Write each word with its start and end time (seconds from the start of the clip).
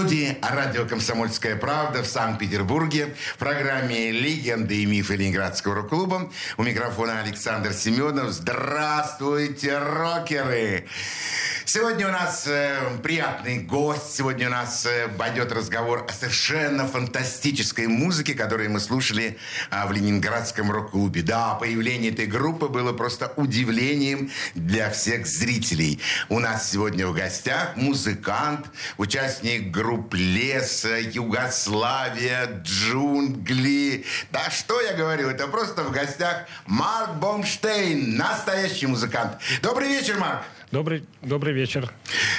студии 0.00 0.38
радио 0.40 0.86
«Комсомольская 0.86 1.56
правда» 1.56 2.02
в 2.02 2.06
Санкт-Петербурге 2.06 3.14
в 3.34 3.36
программе 3.36 4.10
«Легенды 4.10 4.82
и 4.82 4.86
мифы 4.86 5.16
Ленинградского 5.16 5.74
рок-клуба». 5.74 6.30
У 6.56 6.62
микрофона 6.62 7.20
Александр 7.20 7.74
Семенов. 7.74 8.30
Здравствуйте, 8.30 9.76
рокеры! 9.76 10.86
Сегодня 11.72 12.08
у 12.08 12.10
нас 12.10 12.48
э, 12.48 12.98
приятный 13.00 13.58
гость. 13.58 14.16
Сегодня 14.16 14.48
у 14.48 14.50
нас 14.50 14.84
э, 14.86 15.06
разговор 15.54 16.04
о 16.08 16.12
совершенно 16.12 16.84
фантастической 16.84 17.86
музыке, 17.86 18.34
которую 18.34 18.72
мы 18.72 18.80
слушали 18.80 19.38
э, 19.70 19.86
в 19.86 19.92
Ленинградском 19.92 20.72
рок-клубе. 20.72 21.22
Да, 21.22 21.54
появление 21.54 22.10
этой 22.10 22.26
группы 22.26 22.66
было 22.66 22.92
просто 22.92 23.32
удивлением 23.36 24.32
для 24.56 24.90
всех 24.90 25.28
зрителей. 25.28 26.00
У 26.28 26.40
нас 26.40 26.68
сегодня 26.68 27.06
в 27.06 27.14
гостях 27.14 27.76
музыкант, 27.76 28.66
участник 28.98 29.70
групп 29.70 30.14
«Леса», 30.14 30.98
«Югославия», 30.98 32.64
«Джунгли». 32.64 34.04
Да 34.32 34.50
что 34.50 34.80
я 34.80 34.94
говорю, 34.94 35.28
это 35.28 35.46
просто 35.46 35.84
в 35.84 35.92
гостях 35.92 36.46
Марк 36.66 37.14
Бомштейн, 37.20 38.16
настоящий 38.16 38.88
музыкант. 38.88 39.38
Добрый 39.62 39.86
вечер, 39.86 40.18
Марк. 40.18 40.42
Добрый, 40.70 41.04
добрый 41.20 41.52
вечер. 41.52 41.92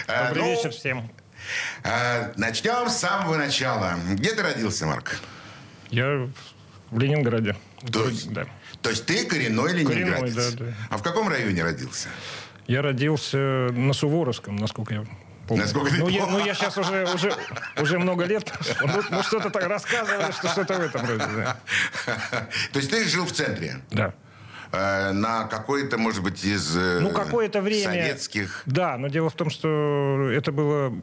Э, 0.07 0.29
добрый 0.29 0.43
ну, 0.43 0.51
вечер 0.51 0.71
всем. 0.71 1.11
Э, 1.83 2.31
начнем 2.37 2.87
с 2.87 2.97
самого 2.97 3.35
начала. 3.35 3.95
Где 4.11 4.33
ты 4.33 4.41
родился, 4.41 4.85
Марк? 4.85 5.19
Я 5.89 6.29
в 6.91 6.99
Ленинграде. 6.99 7.57
То 7.91 8.07
есть, 8.07 8.31
да. 8.31 8.45
то 8.81 8.89
есть 8.89 9.05
ты 9.05 9.25
коренной 9.25 9.73
ленинградец? 9.73 10.13
Коренной, 10.15 10.31
да, 10.31 10.65
да. 10.65 10.73
А 10.89 10.97
в 10.97 11.03
каком 11.03 11.27
районе 11.27 11.61
родился? 11.61 12.07
Я 12.67 12.81
родился 12.81 13.37
на 13.73 13.91
Суворовском, 13.91 14.55
насколько 14.55 14.93
я 14.93 15.05
помню. 15.49 15.63
Насколько 15.63 15.91
ты 15.91 15.97
ну, 15.97 16.07
я, 16.07 16.25
ну, 16.25 16.45
я 16.45 16.53
сейчас 16.53 16.77
уже, 16.77 17.03
уже, 17.13 17.33
уже 17.81 17.99
много 17.99 18.23
лет. 18.23 18.49
Ну, 18.81 19.01
ну, 19.09 19.23
что-то 19.23 19.49
так 19.49 19.67
рассказывали, 19.67 20.31
что 20.31 20.47
что-то 20.47 20.75
в 20.75 20.81
этом 20.81 21.05
роде. 21.05 21.25
Да. 21.35 21.57
То 22.71 22.79
есть 22.79 22.89
ты 22.89 23.03
жил 23.09 23.25
в 23.25 23.33
центре? 23.33 23.81
да. 23.89 24.13
Э, 24.71 25.11
на 25.11 25.45
какой-то, 25.45 25.97
может 25.97 26.23
быть, 26.23 26.43
из 26.45 26.75
э, 26.77 26.99
Ну, 27.01 27.09
какое-то 27.11 27.61
время... 27.61 27.83
советских... 27.83 28.63
Да, 28.65 28.97
но 28.97 29.07
дело 29.09 29.29
в 29.29 29.33
том, 29.33 29.49
что 29.49 30.29
это 30.31 30.51
было 30.51 30.93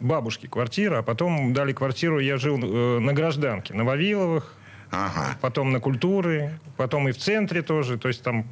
бабушки 0.00 0.46
квартира, 0.46 0.98
а 0.98 1.02
потом 1.02 1.52
дали 1.54 1.72
квартиру, 1.72 2.18
я 2.18 2.36
жил 2.36 2.58
э, 2.58 2.98
на 2.98 3.12
гражданке, 3.12 3.74
на 3.74 3.84
Вавиловых, 3.84 4.52
Ага. 4.90 5.38
потом 5.40 5.70
на 5.72 5.78
культуры, 5.80 6.58
потом 6.76 7.08
и 7.08 7.12
в 7.12 7.18
центре 7.18 7.62
тоже, 7.62 7.96
то 7.96 8.08
есть 8.08 8.22
там 8.22 8.46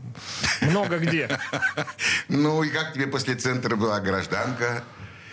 много 0.62 0.98
где. 0.98 1.28
Ну 2.28 2.62
и 2.62 2.68
как 2.70 2.92
тебе 2.92 3.08
после 3.08 3.34
центра 3.34 3.74
была 3.76 4.00
гражданка? 4.00 4.84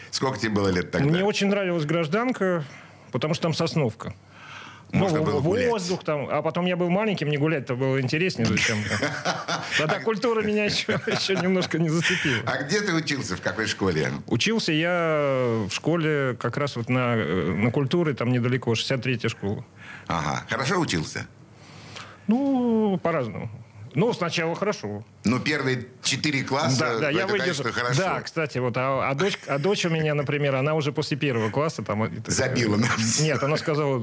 Сколько 0.09 0.39
тебе 0.39 0.51
было 0.51 0.69
лет 0.69 0.89
тогда? 0.91 1.07
Мне 1.07 1.23
очень 1.23 1.47
нравилась 1.47 1.85
гражданка, 1.85 2.63
потому 3.11 3.35
что 3.35 3.43
там 3.43 3.53
сосновка. 3.53 4.15
Можно 4.91 5.19
ну, 5.19 5.25
было 5.25 5.41
гулять. 5.41 5.69
воздух 5.69 6.03
там. 6.03 6.27
А 6.29 6.41
потом 6.41 6.65
я 6.65 6.77
был 6.77 6.89
маленький, 6.89 7.25
мне 7.25 7.37
гулять-то 7.37 7.75
было 7.75 7.99
интереснее 7.99 8.45
зачем-то. 8.45 8.97
Тогда 9.77 9.99
культура 9.99 10.41
меня 10.41 10.65
еще, 10.65 10.93
еще 11.07 11.35
немножко 11.35 11.77
не 11.77 11.89
зацепила. 11.89 12.43
А 12.45 12.63
где 12.63 12.81
ты 12.81 12.93
учился, 12.93 13.35
в 13.35 13.41
какой 13.41 13.67
школе? 13.67 14.11
Учился 14.27 14.71
я 14.71 15.65
в 15.69 15.71
школе 15.71 16.37
как 16.39 16.57
раз 16.57 16.75
вот 16.77 16.89
на, 16.89 17.15
э, 17.15 17.53
на 17.53 17.71
культуре, 17.71 18.13
там 18.13 18.31
недалеко, 18.31 18.73
63-я 18.73 19.29
школа. 19.29 19.65
Ага, 20.07 20.45
хорошо 20.49 20.79
учился? 20.79 21.27
Ну, 22.27 22.99
по-разному. 23.01 23.49
Ну, 23.97 24.13
сначала 24.13 24.53
хорошо. 24.55 25.03
Ну, 25.25 25.39
первые 25.39 25.87
четыре 26.03 26.43
класса, 26.43 26.79
Да, 26.79 26.99
да, 26.99 27.09
это, 27.09 27.17
я 27.19 27.25
выдержал. 27.25 27.63
конечно, 27.63 27.71
хорошо. 27.71 27.99
Да, 27.99 28.21
кстати, 28.21 28.59
вот, 28.59 28.77
а, 28.77 29.09
а 29.09 29.15
дочь, 29.15 29.39
а 29.47 29.57
дочь 29.57 29.85
у 29.85 29.89
меня, 29.89 30.13
например, 30.13 30.53
она 30.53 30.75
уже 30.75 30.91
после 30.91 31.17
первого 31.17 31.49
класса 31.49 31.81
там... 31.81 32.03
это- 32.03 32.29
Забила 32.29 32.75
на 32.77 32.85
все. 32.95 33.23
Нет, 33.23 33.41
она 33.41 33.57
сказала, 33.57 33.99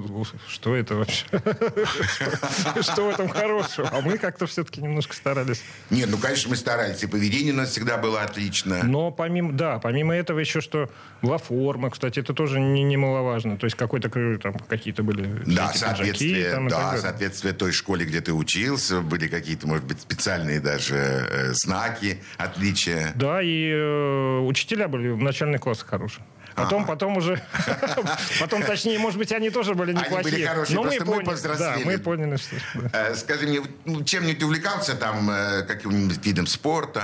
что 0.49 0.75
это 0.75 0.97
вообще? 0.97 1.25
Что 2.81 3.07
в 3.07 3.09
этом 3.11 3.29
хорошего? 3.29 3.89
А 3.93 4.01
мы 4.01 4.19
как-то 4.19 4.47
все-таки 4.49 4.83
немножко 4.83 5.15
старались. 5.15 5.63
Нет, 5.91 6.09
ну, 6.11 6.19
конечно, 6.19 6.51
мы 6.51 6.57
старались. 6.57 7.03
И 7.05 7.07
поведение 7.07 7.53
у 7.53 7.57
нас 7.57 7.71
всегда 7.71 7.97
было 7.97 8.23
отлично. 8.23 8.83
Но 8.83 9.13
помимо, 9.13 9.53
да, 9.53 9.79
помимо 9.79 10.13
этого 10.15 10.41
еще 10.41 10.61
что 10.61 10.91
была 11.23 11.39
форма, 11.39 11.91
кстати, 11.91 12.19
это 12.19 12.35
тоже 12.35 12.59
не- 12.59 12.83
немаловажно. 12.83 13.57
То 13.59 13.67
есть 13.67 13.77
какой-то 13.77 14.11
э, 14.19 14.39
там 14.39 14.55
какие-то 14.55 15.05
были 15.05 15.43
Да, 15.47 15.73
соответствие, 15.73 16.59
да, 16.69 16.97
соответствие 16.99 17.55
той 17.55 17.71
школе, 17.71 18.05
где 18.05 18.21
ты 18.21 18.33
учился, 18.33 19.01
были 19.01 19.29
какие-то, 19.29 19.69
может 19.69 19.84
быть, 19.87 20.01
специальные 20.01 20.61
даже 20.61 20.97
э, 20.97 21.53
знаки, 21.55 22.23
отличия. 22.37 23.13
Да, 23.15 23.41
и 23.43 23.71
э, 23.73 24.39
учителя 24.41 24.89
были 24.89 25.09
в 25.11 25.19
начальных 25.19 25.61
классах 25.63 25.89
хорошие. 25.89 26.25
Потом, 26.55 26.87
потом 26.87 27.17
уже, 27.17 27.43
потом, 28.41 28.63
точнее, 28.63 28.99
может 29.01 29.19
быть, 29.19 29.33
они 29.33 29.51
тоже 29.51 29.75
были 29.75 29.91
Они 29.91 30.01
неплохие. 30.01 30.33
были 30.33 30.45
хорошие, 30.45 30.77
но 30.77 30.83
мы 30.85 30.91
мы 30.91 31.05
поняли, 31.05 31.25
да, 31.25 31.31
повзрослели. 31.31 31.85
мы 31.85 31.99
поняли, 31.99 32.37
что 32.37 32.57
да. 32.75 32.91
Э, 33.11 33.15
Скажи 33.17 33.47
мне, 33.49 33.61
ну, 33.85 34.05
чем-нибудь 34.05 34.43
увлекался 34.43 34.95
там, 34.95 35.29
э, 35.31 35.63
каким-нибудь 35.63 36.25
видом 36.25 36.47
спорта? 36.47 37.03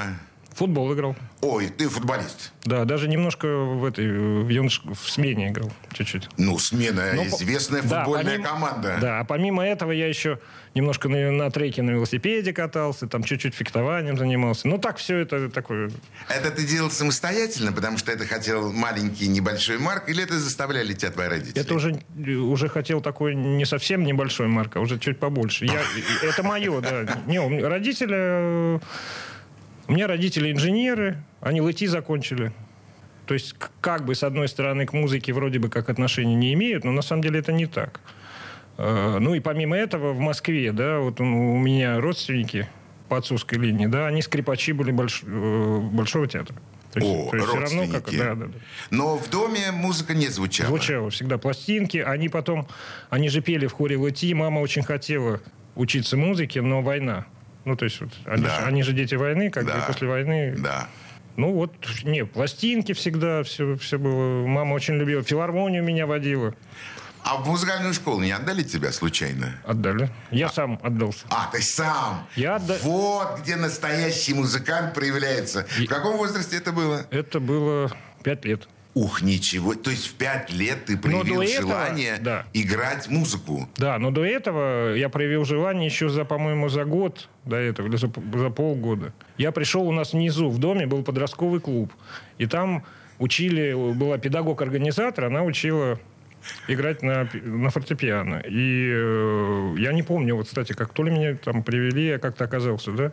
футбол 0.54 0.92
играл. 0.92 1.16
Ой, 1.40 1.68
ты 1.68 1.88
футболист. 1.88 2.52
Да, 2.64 2.84
даже 2.84 3.08
немножко 3.08 3.46
в 3.46 3.84
этой 3.84 4.06
в, 4.10 4.48
юнош- 4.48 4.82
в 4.94 5.08
смене 5.10 5.48
играл 5.48 5.72
чуть-чуть. 5.94 6.28
Ну, 6.36 6.58
смена, 6.58 7.12
Но 7.14 7.22
по- 7.24 7.28
известная 7.28 7.80
Да, 7.82 8.04
футбольная 8.04 8.36
помимо- 8.36 8.44
команда. 8.44 8.98
Да, 9.00 9.20
а 9.20 9.24
помимо 9.24 9.64
этого 9.64 9.90
я 9.92 10.06
еще 10.06 10.38
немножко 10.74 11.08
на, 11.08 11.30
на 11.30 11.50
треке 11.50 11.82
на 11.82 11.90
велосипеде 11.90 12.52
катался, 12.52 13.06
там 13.06 13.24
чуть-чуть 13.24 13.54
фехтованием 13.54 14.16
занимался. 14.16 14.68
Ну, 14.68 14.78
так 14.78 14.98
все 14.98 15.18
это 15.18 15.48
такое... 15.48 15.90
Это 16.28 16.50
ты 16.50 16.64
делал 16.64 16.90
самостоятельно, 16.90 17.72
потому 17.72 17.98
что 17.98 18.12
это 18.12 18.26
хотел 18.26 18.72
маленький 18.72 19.28
небольшой 19.28 19.78
Марк, 19.78 20.08
или 20.08 20.22
это 20.22 20.38
заставляли 20.38 20.94
тебя 20.94 21.10
твои 21.10 21.28
родители? 21.28 21.60
Это 21.60 21.74
уже, 21.74 22.00
уже 22.16 22.68
хотел 22.68 23.00
такой 23.00 23.34
не 23.34 23.64
совсем 23.64 24.04
небольшой 24.04 24.48
марк, 24.48 24.76
а 24.76 24.80
уже 24.80 24.98
чуть 24.98 25.18
побольше. 25.18 25.64
Я, 25.66 25.82
это 26.22 26.42
мое, 26.42 26.80
да. 26.80 27.20
Не, 27.26 27.40
у 27.40 27.48
меня 27.48 27.68
родители... 27.68 28.80
У 29.88 29.92
меня 29.92 30.06
родители 30.06 30.52
инженеры, 30.52 31.20
они 31.40 31.60
ЛТИ 31.60 31.86
закончили. 31.86 32.52
То 33.26 33.34
есть, 33.34 33.56
как 33.80 34.04
бы, 34.04 34.14
с 34.14 34.22
одной 34.22 34.48
стороны, 34.48 34.86
к 34.86 34.92
музыке 34.92 35.32
вроде 35.32 35.58
бы 35.58 35.68
как 35.68 35.88
отношения 35.88 36.36
не 36.36 36.52
имеют, 36.54 36.84
но 36.84 36.92
на 36.92 37.02
самом 37.02 37.22
деле 37.22 37.40
это 37.40 37.50
не 37.50 37.66
так. 37.66 38.00
Э, 38.80 39.18
Ну 39.20 39.34
и 39.34 39.40
помимо 39.40 39.76
этого 39.76 40.12
в 40.12 40.18
Москве, 40.20 40.72
да, 40.72 40.98
вот 41.00 41.20
у 41.20 41.24
меня 41.24 42.00
родственники 42.00 42.66
по 43.08 43.18
отцовской 43.18 43.58
линии, 43.58 43.86
да, 43.86 44.06
они 44.06 44.22
скрипачи 44.22 44.72
были 44.72 44.92
больш- 44.92 45.24
э, 45.26 45.80
Большого 45.92 46.26
театра. 46.26 46.56
То 46.92 46.98
есть, 46.98 47.10
О, 47.12 47.30
то 47.30 47.36
есть 47.36 47.48
всё 47.48 47.60
равно 47.60 47.86
как... 47.92 48.10
Да, 48.10 48.34
да, 48.34 48.46
да. 48.46 48.52
Но 48.90 49.16
в 49.16 49.30
доме 49.30 49.70
музыка 49.72 50.12
не 50.14 50.26
звучала. 50.26 50.68
Звучало 50.70 51.10
всегда 51.10 51.38
пластинки. 51.38 51.98
Они 51.98 52.28
потом, 52.28 52.66
они 53.10 53.28
же 53.28 53.42
пели 53.42 53.66
в 53.68 53.72
хоре 53.72 53.96
ЛТИ. 53.96 54.32
Мама 54.34 54.58
очень 54.58 54.82
хотела 54.82 55.40
учиться 55.76 56.16
музыке, 56.16 56.62
но 56.62 56.82
война. 56.82 57.26
Ну, 57.64 57.76
то 57.76 57.84
есть, 57.84 58.00
вот, 58.00 58.10
они, 58.24 58.42
Да. 58.42 58.60
же, 58.60 58.66
они 58.66 58.82
же 58.82 58.92
дети 58.92 59.14
войны, 59.14 59.50
как 59.50 59.66
бы 59.66 59.70
Да. 59.72 59.78
и 59.78 59.86
после 59.86 60.08
войны. 60.08 60.56
Да. 60.58 60.88
Ну, 61.36 61.52
вот, 61.52 61.72
не, 62.02 62.24
пластинки 62.24 62.92
всегда, 62.92 63.44
все, 63.44 63.76
все 63.76 63.96
было. 63.98 64.44
Мама 64.46 64.74
очень 64.74 64.94
любила. 64.94 65.22
Филармонию 65.22 65.84
меня 65.84 66.06
водила. 66.06 66.54
А 67.24 67.36
в 67.36 67.46
музыкальную 67.46 67.94
школу 67.94 68.20
не 68.22 68.32
отдали 68.32 68.62
тебя 68.62 68.92
случайно? 68.92 69.54
Отдали. 69.64 70.10
Я 70.30 70.48
сам 70.48 70.78
отдался. 70.82 71.26
А, 71.30 71.48
ты 71.52 71.60
сам. 71.62 72.26
Я 72.36 72.56
отда- 72.56 72.76
Вот 72.82 73.40
где 73.40 73.56
настоящий 73.56 74.34
музыкант 74.34 74.94
проявляется. 74.94 75.66
В 75.78 75.86
каком 75.86 76.16
возрасте 76.16 76.56
это 76.56 76.72
было? 76.72 77.06
Это 77.10 77.40
было 77.40 77.90
пять 78.22 78.44
лет. 78.44 78.68
Ух, 78.94 79.22
ничего. 79.22 79.74
То 79.74 79.90
есть 79.90 80.08
в 80.08 80.14
пять 80.14 80.50
лет 80.50 80.86
ты 80.86 80.96
проявил 80.98 81.36
до 81.36 81.42
этого, 81.44 81.68
желание 81.70 82.16
да. 82.20 82.44
играть 82.52 83.08
музыку. 83.08 83.68
Да, 83.76 83.98
но 83.98 84.10
до 84.10 84.24
этого 84.24 84.94
я 84.94 85.08
проявил 85.08 85.44
желание 85.44 85.86
еще 85.86 86.08
за, 86.08 86.24
по-моему, 86.24 86.68
за 86.68 86.84
год 86.84 87.28
до 87.44 87.56
этого, 87.56 87.86
или 87.86 87.96
за, 87.96 88.10
за 88.34 88.50
полгода. 88.50 89.12
Я 89.38 89.52
пришел, 89.52 89.86
у 89.86 89.92
нас 89.92 90.12
внизу 90.12 90.50
в 90.50 90.58
доме 90.58 90.86
был 90.86 91.04
подростковый 91.04 91.60
клуб. 91.60 91.92
И 92.38 92.46
там 92.46 92.84
учили, 93.20 93.72
была 93.94 94.18
педагог-организатор, 94.18 95.26
она 95.26 95.44
учила 95.44 96.00
играть 96.68 97.02
на, 97.02 97.28
на 97.32 97.70
фортепиано. 97.70 98.42
И 98.46 98.90
э, 98.92 99.74
я 99.78 99.92
не 99.92 100.02
помню, 100.02 100.36
вот, 100.36 100.46
кстати, 100.46 100.72
как 100.72 100.92
то 100.92 101.02
ли 101.02 101.10
меня 101.10 101.36
там 101.36 101.62
привели, 101.62 102.06
я 102.06 102.18
как-то 102.18 102.44
оказался, 102.44 102.92
да. 102.92 103.12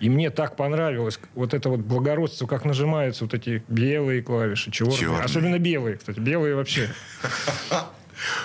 И 0.00 0.10
мне 0.10 0.30
так 0.30 0.56
понравилось 0.56 1.18
вот 1.34 1.54
это 1.54 1.68
вот 1.68 1.80
благородство, 1.80 2.46
как 2.46 2.64
нажимаются 2.64 3.24
вот 3.24 3.34
эти 3.34 3.62
белые 3.68 4.22
клавиши, 4.22 4.70
черные. 4.70 4.96
Черные. 4.96 5.22
Особенно 5.22 5.58
белые, 5.58 5.96
кстати. 5.96 6.18
Белые 6.18 6.56
вообще. 6.56 6.90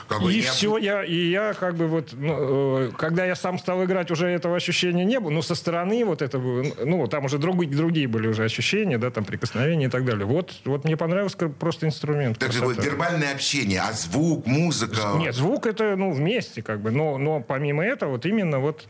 Какой 0.08 0.36
и 0.36 0.42
все, 0.42 0.78
я, 0.78 1.04
и 1.04 1.30
я 1.30 1.54
как 1.54 1.76
бы 1.76 1.88
вот, 1.88 2.14
ну, 2.14 2.88
э, 2.88 2.92
когда 2.98 3.26
я 3.26 3.36
сам 3.36 3.60
стал 3.60 3.84
играть, 3.84 4.12
уже 4.12 4.28
этого 4.28 4.56
ощущения 4.56 5.06
не 5.06 5.20
было. 5.20 5.30
Но 5.30 5.42
со 5.42 5.56
стороны 5.56 6.04
вот 6.06 6.22
это, 6.22 6.38
ну, 6.38 7.08
там 7.08 7.26
уже 7.26 7.38
другие, 7.38 7.70
другие 7.72 8.08
были 8.08 8.28
уже 8.28 8.44
ощущения, 8.44 8.98
да, 8.98 9.12
там 9.12 9.26
прикосновения 9.26 9.86
и 9.86 9.90
так 9.90 10.06
далее. 10.06 10.26
Вот, 10.26 10.54
вот 10.66 10.86
мне 10.86 10.98
понравился 10.98 11.38
просто 11.50 11.86
инструмент. 11.86 12.38
Так 12.40 12.52
же 12.52 12.64
вот 12.64 12.84
вербальное 12.84 13.34
общение, 13.34 13.82
а 13.82 13.94
звук, 13.94 14.46
музыка? 14.46 15.16
Нет, 15.18 15.36
звук 15.36 15.66
это, 15.66 15.96
ну, 15.96 16.12
вместе 16.12 16.62
как 16.62 16.82
бы. 16.82 16.92
Но, 16.92 17.18
но 17.18 17.42
помимо 17.42 17.84
этого, 17.84 18.12
вот 18.12 18.26
именно 18.26 18.60
вот 18.60 18.88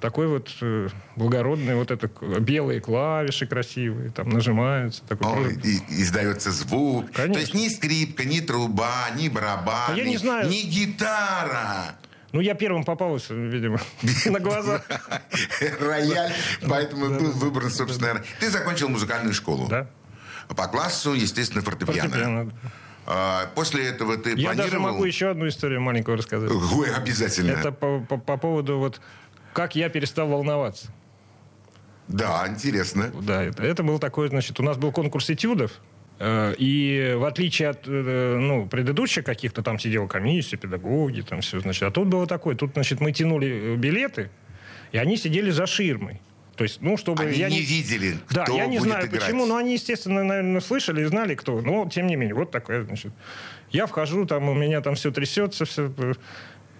такой 0.00 0.28
вот 0.28 0.50
э, 0.60 0.88
благородный, 1.16 1.74
вот 1.74 1.90
это 1.90 2.08
белые 2.40 2.80
клавиши 2.80 3.46
красивые, 3.46 4.10
там 4.10 4.28
нажимаются. 4.28 5.02
Такой 5.04 5.26
О, 5.26 5.48
и, 5.48 5.78
издается 5.88 6.50
звук. 6.50 7.10
Конечно. 7.12 7.34
То 7.34 7.40
есть 7.40 7.54
ни 7.54 7.68
скрипка, 7.68 8.24
ни 8.24 8.40
труба, 8.40 9.10
ни 9.16 9.28
барабан, 9.28 9.92
а 9.92 9.94
я 9.96 10.04
не 10.04 10.16
знаю. 10.16 10.48
ни 10.48 10.62
гитара. 10.62 11.96
Ну, 12.32 12.40
я 12.40 12.54
первым 12.54 12.82
попался, 12.82 13.32
видимо, 13.32 13.78
на 14.26 14.40
глаза. 14.40 14.82
Рояль, 15.80 16.32
поэтому 16.68 17.18
был 17.18 17.30
выбран, 17.30 17.70
собственно. 17.70 18.22
Ты 18.40 18.50
закончил 18.50 18.88
музыкальную 18.88 19.32
школу. 19.32 19.68
Да. 19.68 19.86
По 20.48 20.66
классу, 20.66 21.14
естественно, 21.14 21.62
фортепиано. 21.62 22.50
А, 23.06 23.50
после 23.54 23.86
этого 23.86 24.16
ты 24.16 24.34
Я 24.36 24.54
даже 24.54 24.78
могу 24.78 25.04
еще 25.04 25.30
одну 25.30 25.46
историю 25.46 25.80
маленькую 25.80 26.16
рассказать. 26.16 26.50
Ой, 26.50 26.90
обязательно. 26.90 27.52
Это 27.52 27.70
по, 27.70 28.00
по, 28.00 28.16
по 28.16 28.36
поводу 28.36 28.78
вот 28.78 29.00
как 29.54 29.74
я 29.76 29.88
перестал 29.88 30.28
волноваться. 30.28 30.88
Да, 32.08 32.44
интересно. 32.46 33.10
Да, 33.22 33.42
это, 33.42 33.62
это 33.62 33.82
был 33.82 33.98
такой, 33.98 34.28
значит, 34.28 34.60
у 34.60 34.62
нас 34.62 34.76
был 34.76 34.92
конкурс 34.92 35.30
этюдов, 35.30 35.80
э, 36.18 36.54
и 36.58 37.14
в 37.16 37.24
отличие 37.24 37.70
от 37.70 37.88
э, 37.88 38.36
ну, 38.38 38.66
предыдущих 38.66 39.24
каких-то, 39.24 39.62
там 39.62 39.78
сидела 39.78 40.06
комиссия, 40.06 40.58
педагоги, 40.58 41.22
там 41.22 41.40
все, 41.40 41.60
значит, 41.60 41.82
а 41.84 41.90
тут 41.90 42.08
было 42.08 42.26
такое, 42.26 42.56
тут, 42.56 42.72
значит, 42.74 43.00
мы 43.00 43.12
тянули 43.12 43.76
билеты, 43.76 44.30
и 44.92 44.98
они 44.98 45.16
сидели 45.16 45.50
за 45.50 45.66
ширмой. 45.66 46.20
То 46.56 46.64
есть, 46.64 46.82
ну, 46.82 46.96
чтобы... 46.96 47.24
Они 47.24 47.36
я 47.38 47.48
не, 47.48 47.56
не 47.56 47.62
видели, 47.62 48.18
Да, 48.30 48.44
кто 48.44 48.56
я 48.56 48.66
не 48.66 48.78
будет 48.78 48.90
знаю 48.90 49.06
играть. 49.06 49.22
почему, 49.22 49.46
но 49.46 49.56
они, 49.56 49.72
естественно, 49.72 50.22
наверное, 50.22 50.60
слышали 50.60 51.02
и 51.02 51.04
знали, 51.04 51.34
кто. 51.34 51.60
Но, 51.62 51.88
тем 51.88 52.06
не 52.06 52.16
менее, 52.16 52.34
вот 52.34 52.50
такое, 52.52 52.84
значит. 52.84 53.12
Я 53.70 53.86
вхожу, 53.86 54.24
там 54.24 54.48
у 54.48 54.54
меня 54.54 54.80
там 54.82 54.94
все 54.94 55.10
трясется, 55.10 55.64
все... 55.64 55.90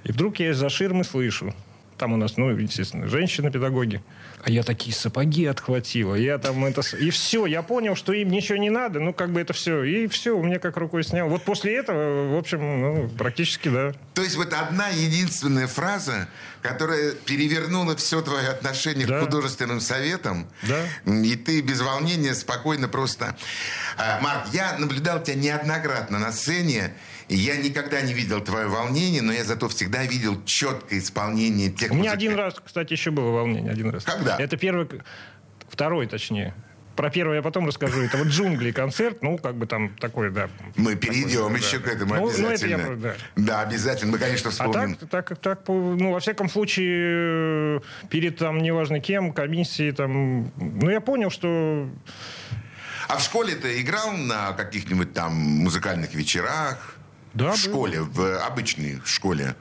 И 0.04 0.12
вдруг 0.12 0.38
я 0.38 0.50
из-за 0.50 0.68
ширмы 0.68 1.02
слышу. 1.02 1.54
Там 1.98 2.12
у 2.12 2.16
нас, 2.16 2.36
ну, 2.36 2.50
естественно, 2.50 3.08
женщины-педагоги. 3.08 4.02
А 4.42 4.50
я 4.50 4.62
такие 4.62 4.94
сапоги 4.94 5.46
отхватила. 5.46 6.14
Я 6.14 6.38
там 6.38 6.64
это... 6.64 6.82
И 6.98 7.10
все, 7.10 7.46
я 7.46 7.62
понял, 7.62 7.96
что 7.96 8.12
им 8.12 8.28
ничего 8.30 8.58
не 8.58 8.68
надо. 8.68 9.00
Ну, 9.00 9.14
как 9.14 9.30
бы 9.30 9.40
это 9.40 9.52
все. 9.52 9.82
И 9.84 10.06
все, 10.08 10.36
у 10.36 10.42
меня 10.42 10.58
как 10.58 10.76
рукой 10.76 11.02
снял. 11.04 11.28
Вот 11.28 11.44
после 11.44 11.76
этого, 11.76 12.34
в 12.34 12.36
общем, 12.36 12.80
ну, 12.80 13.08
практически, 13.16 13.68
да. 13.68 13.94
То 14.14 14.22
есть 14.22 14.36
вот 14.36 14.52
одна 14.52 14.88
единственная 14.88 15.66
фраза, 15.66 16.28
которая 16.60 17.12
перевернула 17.12 17.96
все 17.96 18.20
твое 18.20 18.48
отношение 18.48 19.06
да. 19.06 19.20
к 19.20 19.24
художественным 19.24 19.80
советам. 19.80 20.46
Да. 20.62 20.82
И 21.06 21.36
ты 21.36 21.60
без 21.60 21.80
волнения 21.80 22.34
спокойно 22.34 22.88
просто... 22.88 23.36
А, 23.96 24.20
Марк, 24.20 24.48
я 24.52 24.76
наблюдал 24.78 25.22
тебя 25.22 25.36
неоднократно 25.36 26.18
на 26.18 26.32
сцене. 26.32 26.92
Я 27.28 27.56
никогда 27.56 28.00
не 28.02 28.12
видел 28.12 28.40
твое 28.40 28.66
волнение, 28.68 29.22
но 29.22 29.32
я 29.32 29.44
зато 29.44 29.68
всегда 29.68 30.04
видел 30.04 30.42
четкое 30.44 30.98
исполнение 30.98 31.70
тех 31.70 31.90
У 31.90 31.94
меня 31.94 32.10
музык... 32.10 32.16
один 32.16 32.34
раз, 32.34 32.54
кстати, 32.64 32.92
еще 32.92 33.10
было 33.10 33.30
волнение. 33.30 33.72
Один 33.72 33.90
раз. 33.90 34.04
Когда? 34.04 34.36
Это 34.38 34.56
первый... 34.56 34.88
Второй, 35.68 36.06
точнее. 36.06 36.54
Про 36.96 37.10
первый 37.10 37.36
я 37.36 37.42
потом 37.42 37.66
расскажу. 37.66 38.02
Это 38.02 38.16
вот 38.18 38.28
джунгли 38.28 38.70
концерт, 38.70 39.22
ну, 39.22 39.36
как 39.38 39.56
бы 39.56 39.66
там 39.66 39.96
такой, 39.96 40.30
да. 40.30 40.48
Мы 40.76 40.94
перейдем 40.94 41.52
такой, 41.52 41.58
еще 41.58 41.78
да. 41.78 41.84
к 41.84 41.92
этому 41.92 42.14
ну, 42.14 42.28
обязательно. 42.28 42.76
Ну, 42.76 42.92
это 42.92 43.08
я, 43.08 43.14
да. 43.36 43.42
да, 43.42 43.60
обязательно. 43.62 44.12
Мы, 44.12 44.18
конечно, 44.18 44.50
вспомним. 44.50 44.96
А 45.00 45.06
так, 45.06 45.28
так, 45.28 45.38
так, 45.40 45.68
ну, 45.68 46.12
во 46.12 46.20
всяком 46.20 46.48
случае, 46.48 47.82
перед, 48.10 48.38
там, 48.38 48.58
неважно 48.58 49.00
кем, 49.00 49.32
комиссией, 49.32 49.90
там, 49.92 50.52
ну, 50.56 50.90
я 50.90 51.00
понял, 51.00 51.30
что... 51.30 51.88
А 53.08 53.16
в 53.16 53.22
школе 53.22 53.54
ты 53.56 53.80
играл 53.80 54.12
на 54.12 54.52
каких-нибудь 54.52 55.12
там 55.12 55.34
музыкальных 55.34 56.14
вечерах? 56.14 56.93
Да, 57.34 57.52
в 57.52 57.56
школе, 57.56 58.00
в 58.00 58.38
обычной 58.46 59.00
школе. 59.04 59.56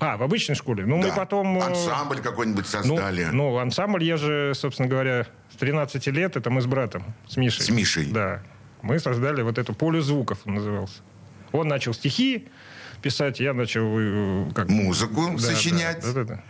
А, 0.00 0.16
в 0.16 0.22
обычной 0.22 0.54
школе. 0.54 0.86
Ну, 0.86 1.00
да. 1.00 1.08
мы 1.08 1.14
потом... 1.14 1.58
Э, 1.58 1.66
ансамбль 1.66 2.20
какой-нибудь 2.20 2.64
ну, 2.64 2.70
создали. 2.70 3.24
Ну, 3.24 3.50
ну, 3.50 3.58
ансамбль 3.58 4.04
я 4.04 4.16
же, 4.16 4.52
собственно 4.54 4.88
говоря, 4.88 5.26
с 5.52 5.56
13 5.56 6.06
лет, 6.08 6.36
это 6.36 6.50
мы 6.50 6.62
с 6.62 6.66
братом, 6.66 7.04
с 7.26 7.36
Мишей. 7.36 7.64
С 7.64 7.70
Мишей. 7.70 8.06
Да. 8.06 8.42
Мы 8.82 8.98
создали 9.00 9.42
вот 9.42 9.58
эту 9.58 9.74
«Поле 9.74 10.00
звуков» 10.00 10.38
он 10.44 10.54
назывался. 10.54 11.00
Он 11.50 11.66
начал 11.66 11.94
стихи 11.94 12.48
писать, 13.02 13.40
я 13.40 13.52
начал... 13.52 13.86
Э, 13.98 14.50
как... 14.54 14.68
Музыку 14.68 15.32
да, 15.32 15.38
сочинять. 15.38 16.00
Да, 16.00 16.12
да, 16.12 16.24
да, 16.24 16.34
да. 16.34 16.44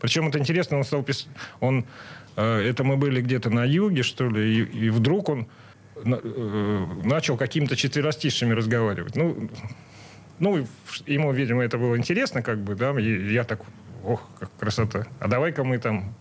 Причем 0.00 0.28
это 0.28 0.38
интересно, 0.38 0.76
он 0.76 0.84
стал 0.84 1.02
писать... 1.02 1.28
Он, 1.60 1.86
э, 2.36 2.60
это 2.60 2.82
мы 2.82 2.96
были 2.96 3.20
где-то 3.20 3.50
на 3.50 3.64
юге, 3.64 4.02
что 4.02 4.28
ли, 4.28 4.58
и, 4.58 4.86
и 4.86 4.90
вдруг 4.90 5.28
он 5.28 5.46
начал 6.04 7.36
какими-то 7.36 7.76
четверостишами 7.76 8.52
разговаривать. 8.52 9.14
Ну, 9.14 9.48
ну, 10.38 10.66
ему, 11.06 11.32
видимо, 11.32 11.62
это 11.62 11.78
было 11.78 11.96
интересно, 11.96 12.42
как 12.42 12.58
бы, 12.58 12.74
да, 12.74 12.98
и 12.98 13.32
я 13.32 13.44
так, 13.44 13.60
ох, 14.04 14.28
как 14.38 14.50
красота. 14.58 15.06
А 15.20 15.28
давай-ка 15.28 15.64
мы 15.64 15.78
там 15.78 16.14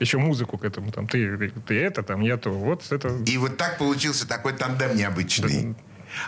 еще 0.00 0.18
музыку 0.18 0.58
к 0.58 0.64
этому, 0.64 0.92
там, 0.92 1.06
ты, 1.06 1.52
ты 1.66 1.78
это, 1.78 2.02
там, 2.02 2.22
я 2.22 2.36
то, 2.36 2.50
вот 2.50 2.90
это. 2.90 3.08
И 3.26 3.36
вот 3.36 3.56
так 3.56 3.78
получился 3.78 4.26
такой 4.26 4.54
тандем 4.54 4.96
необычный. 4.96 5.62
Да. 5.62 5.74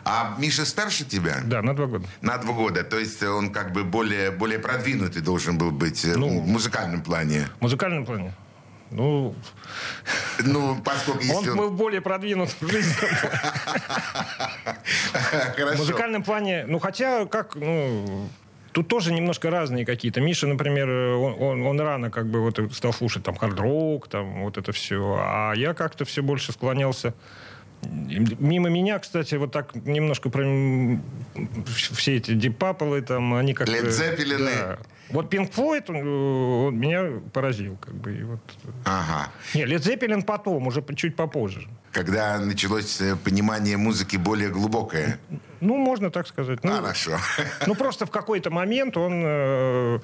А 0.05 0.37
Миша 0.38 0.64
старше 0.64 1.05
тебя? 1.05 1.40
Да, 1.44 1.62
на 1.62 1.75
два 1.75 1.87
года. 1.87 2.06
На 2.20 2.38
два 2.38 2.52
года. 2.52 2.84
То 2.84 2.99
есть 2.99 3.23
он 3.23 3.52
как 3.52 3.73
бы 3.73 3.85
более, 3.85 4.31
более 4.31 4.58
продвинутый 4.58 5.23
должен 5.23 5.58
был 5.58 5.70
быть 5.70 6.05
э, 6.05 6.14
ну, 6.17 6.40
в 6.40 6.46
музыкальном 6.46 7.02
плане. 7.02 7.49
В 7.58 7.62
музыкальном 7.62 8.06
плане. 8.06 8.32
Ну, 8.93 9.35
ну 10.44 10.81
поскольку 10.85 11.21
если 11.21 11.35
он, 11.35 11.49
он 11.49 11.56
был 11.56 11.71
более 11.71 12.00
продвинут 12.00 12.50
в 12.61 12.69
жизни. 12.71 12.94
В 15.75 15.79
музыкальном 15.79 16.23
плане, 16.23 16.65
ну 16.67 16.79
хотя 16.79 17.27
как, 17.27 17.56
ну 17.56 18.29
Тут 18.73 18.89
тоже 18.89 19.12
немножко 19.12 19.50
разные 19.50 19.85
какие-то. 19.85 20.23
Миша, 20.23 20.47
например, 20.47 20.89
он, 20.89 21.37
он, 21.39 21.67
он 21.67 21.79
рано 21.79 22.11
как 22.11 22.27
бы 22.27 22.41
вот 22.41 22.59
стал 22.73 22.94
слушать 22.94 23.23
там 23.23 23.37
хард-рок, 23.37 24.09
там 24.09 24.44
вот 24.44 24.56
это 24.56 24.73
все. 24.73 25.19
А 25.21 25.53
я 25.53 25.75
как-то 25.75 26.06
все 26.06 26.23
больше 26.23 26.53
склонялся 26.53 27.12
Мимо 27.85 28.69
меня, 28.69 28.99
кстати, 29.00 29.35
вот 29.35 29.50
так 29.50 29.75
немножко 29.75 30.31
про 30.31 30.45
все 31.73 32.17
эти 32.17 32.33
дипаплы 32.35 33.03
там, 33.03 33.35
они 33.35 33.55
как... 33.55 33.69
Лед 33.69 33.93
Да. 34.55 34.79
Вот 35.10 35.31
Пинк 35.31 35.52
Флойд, 35.52 35.90
он, 35.90 35.96
он 35.96 36.78
меня 36.78 37.20
поразил, 37.32 37.76
как 37.76 37.94
бы. 37.94 38.12
И 38.14 38.22
вот. 38.22 38.40
Ага. 38.84 39.31
Не, 39.54 39.66
Лед 39.66 39.84
Зеппелин 39.84 40.22
потом, 40.22 40.66
уже 40.66 40.82
чуть 40.96 41.16
попозже. 41.16 41.68
Когда 41.92 42.38
началось 42.38 43.00
э, 43.00 43.16
понимание 43.16 43.76
музыки 43.76 44.16
более 44.16 44.49
глубокое. 44.49 45.18
Ну, 45.61 45.76
можно 45.76 46.11
так 46.11 46.26
сказать. 46.26 46.64
Ну, 46.64 46.76
Хорошо. 46.76 47.18
Ну, 47.66 47.75
просто 47.75 48.06
в 48.06 48.11
какой-то 48.11 48.50
момент 48.50 48.97
он... 48.97 49.23
Э, 49.25 49.97
э, 49.97 49.99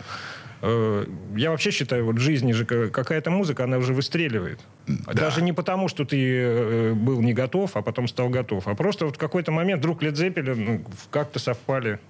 я 0.60 1.50
вообще 1.50 1.70
считаю, 1.70 2.04
вот 2.04 2.16
в 2.16 2.20
жизни 2.20 2.52
же 2.52 2.64
какая-то 2.64 3.30
музыка, 3.30 3.64
она 3.64 3.78
уже 3.78 3.94
выстреливает. 3.94 4.58
Да. 4.86 5.12
Даже 5.12 5.42
не 5.42 5.52
потому, 5.52 5.88
что 5.88 6.04
ты 6.04 6.16
э, 6.16 6.92
был 6.94 7.20
не 7.20 7.32
готов, 7.32 7.76
а 7.76 7.82
потом 7.82 8.08
стал 8.08 8.28
готов. 8.28 8.66
А 8.66 8.74
просто 8.74 9.06
вот 9.06 9.16
в 9.16 9.18
какой-то 9.18 9.52
момент 9.52 9.80
вдруг 9.80 10.02
Лед 10.02 10.16
Зеппелин 10.16 10.64
ну, 10.64 10.84
как-то 11.10 11.38
совпали. 11.38 12.00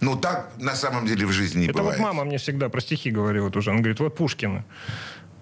Ну, 0.00 0.16
так 0.16 0.50
на 0.58 0.74
самом 0.74 1.06
деле 1.06 1.26
в 1.26 1.32
жизни 1.32 1.60
не 1.60 1.64
Это 1.66 1.78
бывает. 1.78 1.98
вот 1.98 2.04
мама 2.04 2.24
мне 2.24 2.38
всегда 2.38 2.68
про 2.68 2.80
стихи 2.80 3.10
говорила 3.10 3.50
тоже. 3.50 3.70
Она 3.70 3.80
говорит, 3.80 4.00
вот 4.00 4.16
Пушкина 4.16 4.64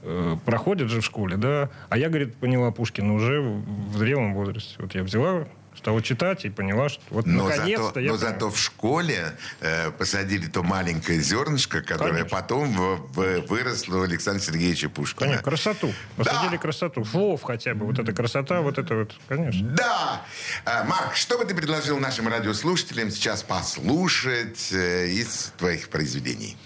э, 0.02 0.36
проходит 0.44 0.88
же 0.88 1.00
в 1.02 1.04
школе, 1.04 1.36
да, 1.36 1.70
а 1.88 1.98
я, 1.98 2.08
говорит, 2.08 2.34
поняла 2.36 2.72
Пушкина 2.72 3.14
уже 3.14 3.40
в 3.40 3.96
зрелом 3.96 4.34
возрасте. 4.34 4.74
Вот 4.78 4.94
я 4.94 5.04
взяла 5.04 5.46
стала 5.86 6.02
читать 6.02 6.44
и 6.44 6.50
поняла, 6.50 6.88
что 6.88 7.00
вот 7.10 7.26
но 7.26 7.44
наконец-то 7.44 7.84
зато, 7.86 8.00
я... 8.00 8.10
Но 8.10 8.16
зато 8.16 8.50
в 8.50 8.58
школе 8.58 9.36
э, 9.60 9.92
посадили 9.92 10.46
то 10.46 10.64
маленькое 10.64 11.20
зернышко, 11.20 11.80
которое 11.80 12.24
Конечно. 12.24 12.28
потом 12.28 12.72
в, 12.72 12.96
в, 13.12 13.46
выросло 13.46 13.98
у 13.98 14.02
Александра 14.02 14.42
Сергеевича 14.42 14.88
Пушкина. 14.88 15.26
Конечно, 15.26 15.44
красоту. 15.44 15.92
Посадили 16.16 16.56
да. 16.56 16.58
красоту. 16.58 17.04
Флов 17.04 17.42
хотя 17.44 17.74
бы. 17.74 17.86
Вот 17.86 18.00
эта 18.00 18.12
красота, 18.12 18.62
вот 18.62 18.78
это 18.78 18.96
вот, 18.96 19.14
конечно. 19.28 19.68
Да! 19.76 20.22
А, 20.64 20.82
Марк, 20.82 21.14
что 21.14 21.38
бы 21.38 21.44
ты 21.44 21.54
предложил 21.54 22.00
нашим 22.00 22.26
радиослушателям 22.26 23.12
сейчас 23.12 23.44
послушать 23.44 24.72
э, 24.72 25.06
из 25.06 25.52
твоих 25.56 25.88
произведений? 25.88 26.56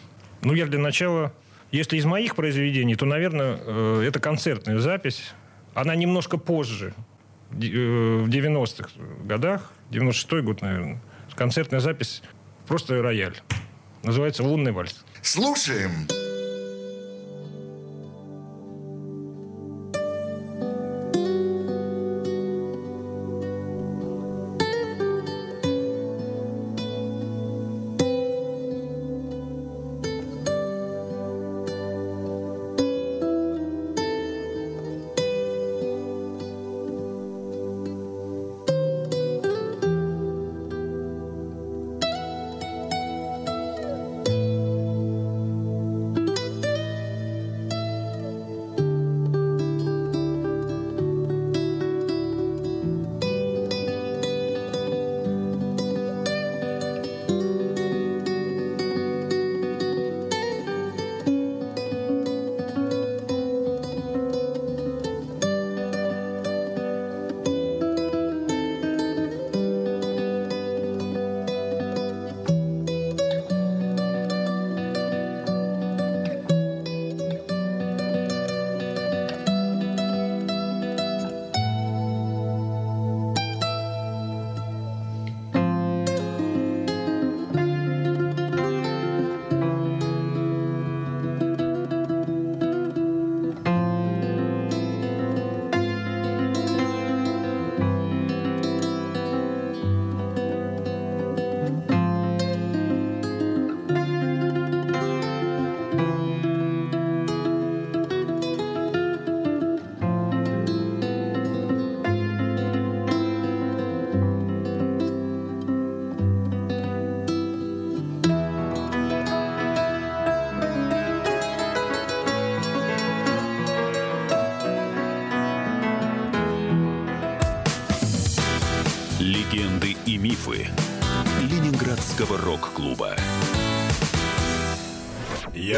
Ну, 0.40 0.54
я 0.54 0.64
для 0.64 0.78
начала... 0.78 1.34
Если 1.72 1.98
из 1.98 2.06
моих 2.06 2.36
произведений, 2.36 2.96
то, 2.96 3.04
наверное, 3.04 3.60
э, 3.60 4.04
это 4.08 4.18
концертная 4.18 4.78
запись. 4.78 5.34
Она 5.74 5.94
немножко 5.94 6.38
позже 6.38 6.94
в 7.50 8.28
90-х 8.28 8.90
годах, 9.24 9.72
96-й 9.90 10.42
год, 10.42 10.62
наверное, 10.62 11.02
концертная 11.34 11.80
запись 11.80 12.22
просто 12.66 13.02
рояль. 13.02 13.36
Называется 14.02 14.42
«Лунный 14.42 14.72
вальс». 14.72 15.04
Слушаем. 15.22 16.06
мифы 16.06 16.19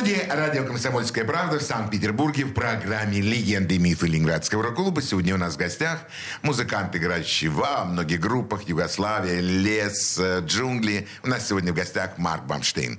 студии 0.00 0.26
радио 0.30 0.64
«Комсомольская 0.64 1.26
правда» 1.26 1.58
в 1.58 1.62
Санкт-Петербурге 1.62 2.46
в 2.46 2.54
программе 2.54 3.20
«Легенды 3.20 3.74
и 3.74 3.78
мифы 3.78 4.06
Ленинградского 4.06 4.62
рок-клуба». 4.62 5.02
Сегодня 5.02 5.34
у 5.34 5.36
нас 5.36 5.56
в 5.56 5.58
гостях 5.58 5.98
музыкант, 6.40 6.96
играющий 6.96 7.48
во 7.48 7.84
многих 7.84 8.18
группах 8.18 8.62
Югославия, 8.62 9.40
Лес, 9.40 10.18
э, 10.18 10.40
Джунгли. 10.40 11.06
У 11.22 11.28
нас 11.28 11.46
сегодня 11.46 11.74
в 11.74 11.76
гостях 11.76 12.16
Марк 12.16 12.44
Бамштейн. 12.44 12.98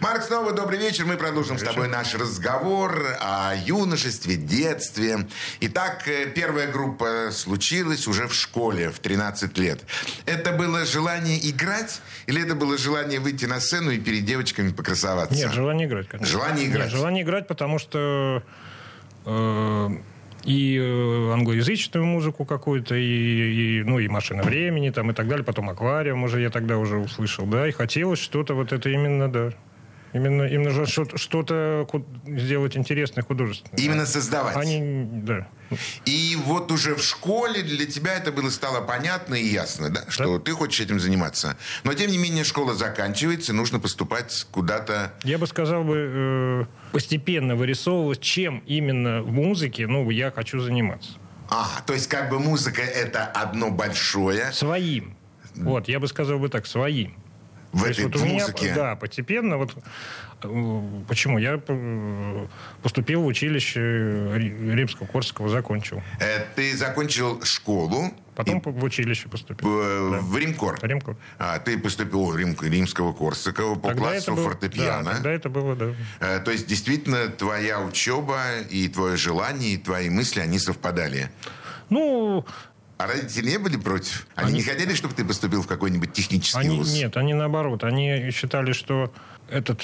Марк, 0.00 0.24
снова 0.24 0.50
добрый 0.50 0.80
вечер. 0.80 1.04
Мы 1.04 1.16
продолжим 1.16 1.56
с 1.56 1.62
тобой 1.62 1.86
наш 1.86 2.16
разговор 2.16 3.00
о 3.20 3.54
юношестве, 3.54 4.34
детстве. 4.34 5.28
Итак, 5.60 6.08
э, 6.08 6.26
первая 6.34 6.66
группа 6.66 7.28
случилась 7.30 8.08
уже 8.08 8.26
в 8.26 8.34
школе 8.34 8.90
в 8.90 8.98
13 8.98 9.56
лет. 9.56 9.82
Это 10.26 10.50
было 10.50 10.84
желание 10.84 11.38
играть 11.48 12.00
или 12.30 12.42
это 12.42 12.54
было 12.54 12.78
желание 12.78 13.18
выйти 13.18 13.46
на 13.46 13.58
сцену 13.60 13.90
и 13.90 13.98
перед 13.98 14.24
девочками 14.24 14.70
покрасоваться? 14.70 15.34
Нет, 15.34 15.52
желание 15.52 15.88
играть, 15.88 16.08
конечно. 16.08 16.40
Желание 16.40 16.40
играть. 16.58 16.84
Нет, 16.84 16.90
желание 16.90 17.22
играть, 17.22 17.46
потому 17.46 17.78
что 17.78 18.42
э, 19.26 19.88
и 20.44 20.78
э, 20.78 21.32
англоязычную 21.32 22.04
музыку 22.04 22.44
какую-то, 22.44 22.94
и, 22.94 23.80
и, 23.80 23.82
ну, 23.82 23.98
и 23.98 24.08
«Машина 24.08 24.42
времени», 24.42 24.90
там, 24.90 25.10
и 25.10 25.14
так 25.14 25.28
далее. 25.28 25.44
Потом 25.44 25.70
«Аквариум» 25.70 26.24
уже 26.24 26.40
я 26.40 26.50
тогда 26.50 26.78
уже 26.78 26.96
услышал, 26.98 27.46
да, 27.46 27.68
и 27.68 27.72
хотелось 27.72 28.18
что-то 28.18 28.54
вот 28.54 28.72
это 28.72 28.88
именно, 28.88 29.30
да. 29.30 29.52
Именно, 30.12 30.42
именно 30.44 30.86
что-то 30.86 31.86
сделать 32.26 32.76
интересное 32.76 33.22
художественное. 33.22 33.82
Именно 33.82 34.06
создавать. 34.06 34.56
Они, 34.56 35.06
да. 35.22 35.48
И 36.04 36.36
вот 36.44 36.72
уже 36.72 36.96
в 36.96 37.02
школе 37.02 37.62
для 37.62 37.86
тебя 37.86 38.14
это 38.14 38.32
было 38.32 38.50
стало 38.50 38.80
понятно 38.80 39.36
и 39.36 39.46
ясно, 39.46 39.88
да, 39.88 40.04
что 40.08 40.38
да. 40.38 40.44
ты 40.44 40.52
хочешь 40.52 40.80
этим 40.80 40.98
заниматься. 40.98 41.56
Но 41.84 41.94
тем 41.94 42.10
не 42.10 42.18
менее 42.18 42.42
школа 42.42 42.74
заканчивается, 42.74 43.52
нужно 43.52 43.78
поступать 43.78 44.46
куда-то. 44.50 45.14
Я 45.22 45.38
бы 45.38 45.46
сказал 45.46 45.84
бы 45.84 45.94
э, 45.96 46.64
постепенно 46.90 47.54
вырисовывалось, 47.54 48.18
чем 48.18 48.64
именно 48.66 49.22
в 49.22 49.30
музыке, 49.30 49.86
ну, 49.86 50.10
я 50.10 50.32
хочу 50.32 50.58
заниматься. 50.58 51.12
А, 51.50 51.68
то 51.86 51.94
есть 51.94 52.08
как 52.08 52.30
бы 52.30 52.40
музыка 52.40 52.82
это 52.82 53.26
одно 53.26 53.70
большое. 53.70 54.50
Своим. 54.52 55.16
Вот, 55.54 55.88
я 55.88 56.00
бы 56.00 56.08
сказал 56.08 56.40
бы 56.40 56.48
так, 56.48 56.66
своим 56.66 57.14
в 57.72 57.84
этой 57.84 58.04
вот 58.04 58.16
музыке. 58.20 58.66
Меня, 58.66 58.74
да, 58.74 58.96
постепенно. 58.96 59.56
Вот, 59.56 59.76
э, 60.42 60.82
почему? 61.08 61.38
Я 61.38 61.60
э, 61.66 62.46
поступил 62.82 63.22
в 63.22 63.26
училище 63.26 63.80
Римского-Корсакова, 63.80 65.48
закончил. 65.48 66.02
Э, 66.20 66.44
ты 66.54 66.76
закончил 66.76 67.42
школу? 67.44 68.12
Потом 68.34 68.58
и... 68.58 68.70
в 68.70 68.84
училище 68.84 69.28
поступил. 69.28 69.68
В, 69.68 70.10
да. 70.12 70.18
в 70.20 70.36
Римкор? 70.36 70.78
Римкор. 70.82 71.16
А, 71.38 71.58
ты 71.58 71.78
поступил 71.78 72.26
в 72.26 72.36
Рим, 72.36 72.56
Римского 72.60 73.12
Корсакова 73.12 73.74
по 73.74 73.88
тогда 73.88 74.02
классу 74.02 74.34
был, 74.34 74.44
фортепиано. 74.44 75.04
Да, 75.04 75.14
тогда 75.14 75.30
это 75.30 75.48
было, 75.50 75.76
да. 75.76 75.94
А, 76.20 76.40
то 76.40 76.50
есть, 76.50 76.66
действительно, 76.66 77.28
твоя 77.28 77.80
учеба 77.80 78.60
и 78.70 78.88
твое 78.88 79.16
желание, 79.16 79.74
и 79.74 79.76
твои 79.76 80.08
мысли, 80.08 80.40
они 80.40 80.58
совпадали? 80.58 81.30
Ну, 81.90 82.46
а 83.00 83.06
родители 83.06 83.52
не 83.52 83.58
были 83.58 83.78
против? 83.78 84.26
Они, 84.34 84.48
они 84.48 84.58
не 84.58 84.62
хотели, 84.62 84.94
чтобы 84.94 85.14
ты 85.14 85.24
поступил 85.24 85.62
в 85.62 85.66
какой-нибудь 85.66 86.12
технический 86.12 86.58
они, 86.58 86.76
вуз? 86.76 86.92
Нет, 86.92 87.16
они 87.16 87.32
наоборот. 87.32 87.82
Они 87.82 88.30
считали, 88.30 88.72
что 88.72 89.10
этот 89.48 89.82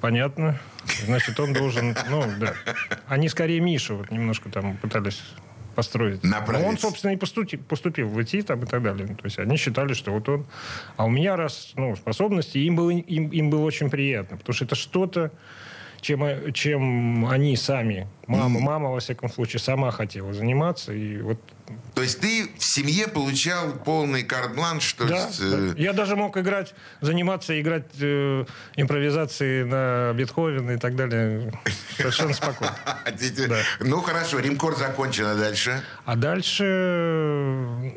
понятно. 0.00 0.58
Значит, 1.06 1.38
он 1.38 1.52
должен... 1.52 1.96
Ну, 2.10 2.24
да. 2.40 2.54
Они 3.06 3.28
скорее 3.28 3.60
Мишу 3.60 3.98
вот 3.98 4.10
немножко 4.10 4.50
там 4.50 4.76
пытались 4.78 5.22
построить. 5.76 6.24
Направить. 6.24 6.62
Но 6.62 6.68
он, 6.68 6.78
собственно, 6.78 7.12
и 7.12 7.16
поступил, 7.16 7.60
поступил 7.60 8.08
в 8.08 8.20
ИТ 8.20 8.44
там 8.44 8.64
и 8.64 8.66
так 8.66 8.82
далее. 8.82 9.06
То 9.06 9.24
есть 9.24 9.38
они 9.38 9.56
считали, 9.56 9.92
что 9.92 10.10
вот 10.10 10.28
он... 10.28 10.44
А 10.96 11.04
у 11.04 11.10
меня 11.10 11.36
раз 11.36 11.72
ну, 11.76 11.94
способности, 11.94 12.58
им 12.58 12.74
было, 12.74 12.90
им, 12.90 13.28
им 13.28 13.50
было 13.50 13.62
очень 13.62 13.88
приятно, 13.88 14.36
потому 14.36 14.52
что 14.52 14.64
это 14.64 14.74
что-то, 14.74 15.30
чем, 16.02 16.52
чем 16.52 17.26
они 17.26 17.56
сами, 17.56 18.08
мама, 18.26 18.58
mm. 18.58 18.62
мама, 18.62 18.90
во 18.90 19.00
всяком 19.00 19.30
случае, 19.30 19.60
сама 19.60 19.90
хотела 19.92 20.34
заниматься. 20.34 20.92
И 20.92 21.22
вот 21.22 21.38
то 21.94 22.02
есть 22.02 22.20
ты 22.20 22.50
в 22.58 22.64
семье 22.64 23.06
получал 23.06 23.72
полный 23.72 24.24
карт-бланш? 24.24 24.82
Что 24.82 25.06
да, 25.06 25.26
есть, 25.26 25.40
э... 25.40 25.74
Я 25.76 25.92
даже 25.92 26.16
мог 26.16 26.36
играть, 26.36 26.74
заниматься, 27.00 27.58
играть 27.58 27.86
э, 28.00 28.44
импровизации 28.76 29.62
на 29.62 30.12
Бетховена 30.14 30.74
и 30.74 30.76
так 30.78 30.96
далее 30.96 31.52
совершенно 31.96 32.34
спокойно. 32.34 32.74
Ну 33.80 34.00
хорошо, 34.00 34.40
Римкор 34.40 34.76
закончен, 34.76 35.26
а 35.26 35.34
дальше? 35.34 35.82
А 36.04 36.16
дальше, 36.16 36.64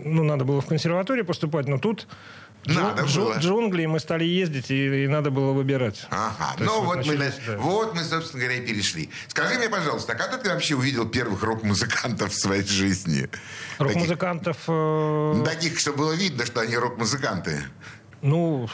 ну, 0.03 0.24
надо 0.24 0.45
было 0.45 0.62
в 0.62 0.65
консерваторию 0.65 1.25
поступать, 1.25 1.67
но 1.67 1.77
тут 1.77 2.07
надо 2.65 3.03
Джу, 3.03 3.22
было. 3.22 3.38
Джунгли 3.38 3.86
мы 3.86 4.00
стали 4.00 4.24
ездить, 4.25 4.72
и, 4.72 5.05
и 5.05 5.07
надо 5.07 5.31
было 5.31 5.51
выбирать. 5.51 6.05
Ага. 6.10 6.55
Ну, 6.60 6.81
вот, 6.81 6.98
вот, 6.98 7.07
мы, 7.07 7.17
да. 7.17 7.57
вот 7.57 7.95
мы, 7.95 8.03
собственно 8.03 8.43
говоря, 8.43 8.60
и 8.60 8.65
перешли. 8.65 9.10
Скажи 9.27 9.57
мне, 9.57 9.69
пожалуйста, 9.69 10.13
а 10.13 10.15
когда 10.15 10.38
ты 10.38 10.50
вообще 10.50 10.75
увидел 10.75 11.07
первых 11.07 11.43
рок-музыкантов 11.43 12.31
в 12.31 12.39
своей 12.39 12.65
жизни? 12.65 13.29
Рок-музыкантов... 13.77 14.57
Э... 14.67 15.43
Таких, 15.45 15.79
что 15.79 15.93
было 15.93 16.13
видно, 16.13 16.45
что 16.45 16.62
они 16.62 16.75
рок-музыканты. 16.75 17.62
Ну, 18.22 18.67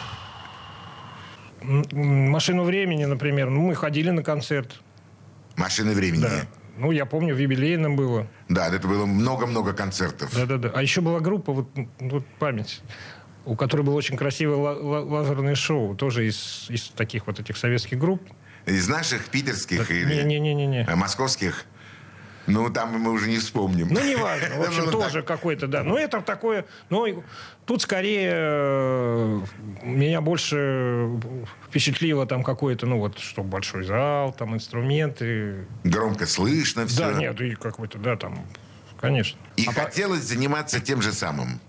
«Машину 1.61 2.63
времени», 2.63 3.05
например. 3.05 3.49
Ну, 3.49 3.61
мы 3.61 3.75
ходили 3.75 4.09
на 4.09 4.23
концерт. 4.23 4.81
«Машины 5.55 5.93
времени»? 5.93 6.21
Да. 6.21 6.47
Ну, 6.77 6.91
я 6.91 7.05
помню, 7.05 7.35
в 7.35 7.37
юбилейном 7.37 7.95
было. 7.95 8.27
Да, 8.49 8.67
это 8.67 8.87
было 8.87 9.05
много-много 9.05 9.73
концертов. 9.73 10.33
Да-да-да. 10.33 10.71
А 10.73 10.81
еще 10.81 11.01
была 11.01 11.19
группа, 11.19 11.51
вот, 11.53 11.69
вот 11.99 12.25
память 12.39 12.81
у 13.45 13.55
которой 13.55 13.81
было 13.81 13.95
очень 13.95 14.17
красивое 14.17 14.57
лазерное 14.57 15.55
шоу, 15.55 15.95
тоже 15.95 16.27
из, 16.27 16.67
из 16.69 16.89
таких 16.89 17.27
вот 17.27 17.39
этих 17.39 17.57
советских 17.57 17.97
групп. 17.97 18.21
Из 18.65 18.87
наших 18.87 19.25
питерских 19.29 19.87
да, 19.87 19.93
или 19.93 20.23
не, 20.23 20.39
не, 20.39 20.53
не, 20.53 20.67
не. 20.67 20.85
Э, 20.85 20.95
московских? 20.95 21.65
Ну, 22.47 22.69
там 22.69 22.99
мы 22.99 23.11
уже 23.11 23.29
не 23.29 23.37
вспомним. 23.37 23.87
Ну, 23.89 24.03
не 24.03 24.15
важно. 24.15 24.55
В 24.57 24.61
общем, 24.67 24.91
тоже 24.91 25.21
какой-то, 25.21 25.67
да. 25.67 25.83
Но 25.83 25.97
это 25.97 26.21
такое... 26.21 26.65
Ну, 26.89 27.23
тут 27.65 27.81
скорее 27.81 28.31
э, 28.33 29.41
меня 29.83 30.21
больше 30.21 31.09
впечатлило 31.67 32.25
там 32.25 32.43
какой-то, 32.43 32.85
ну, 32.85 32.99
вот, 32.99 33.19
что 33.19 33.43
большой 33.43 33.83
зал, 33.83 34.33
там 34.33 34.55
инструменты. 34.55 35.65
Громко 35.83 36.25
слышно 36.25 36.85
все. 36.87 37.11
Да, 37.11 37.13
нет, 37.13 37.39
и 37.41 37.55
какой-то, 37.55 37.97
да, 37.97 38.15
там, 38.15 38.45
конечно. 38.99 39.39
И 39.55 39.65
а 39.65 39.71
хотелось 39.71 40.21
по... 40.21 40.27
заниматься 40.27 40.79
тем 40.79 41.01
же 41.01 41.13
самым? 41.13 41.59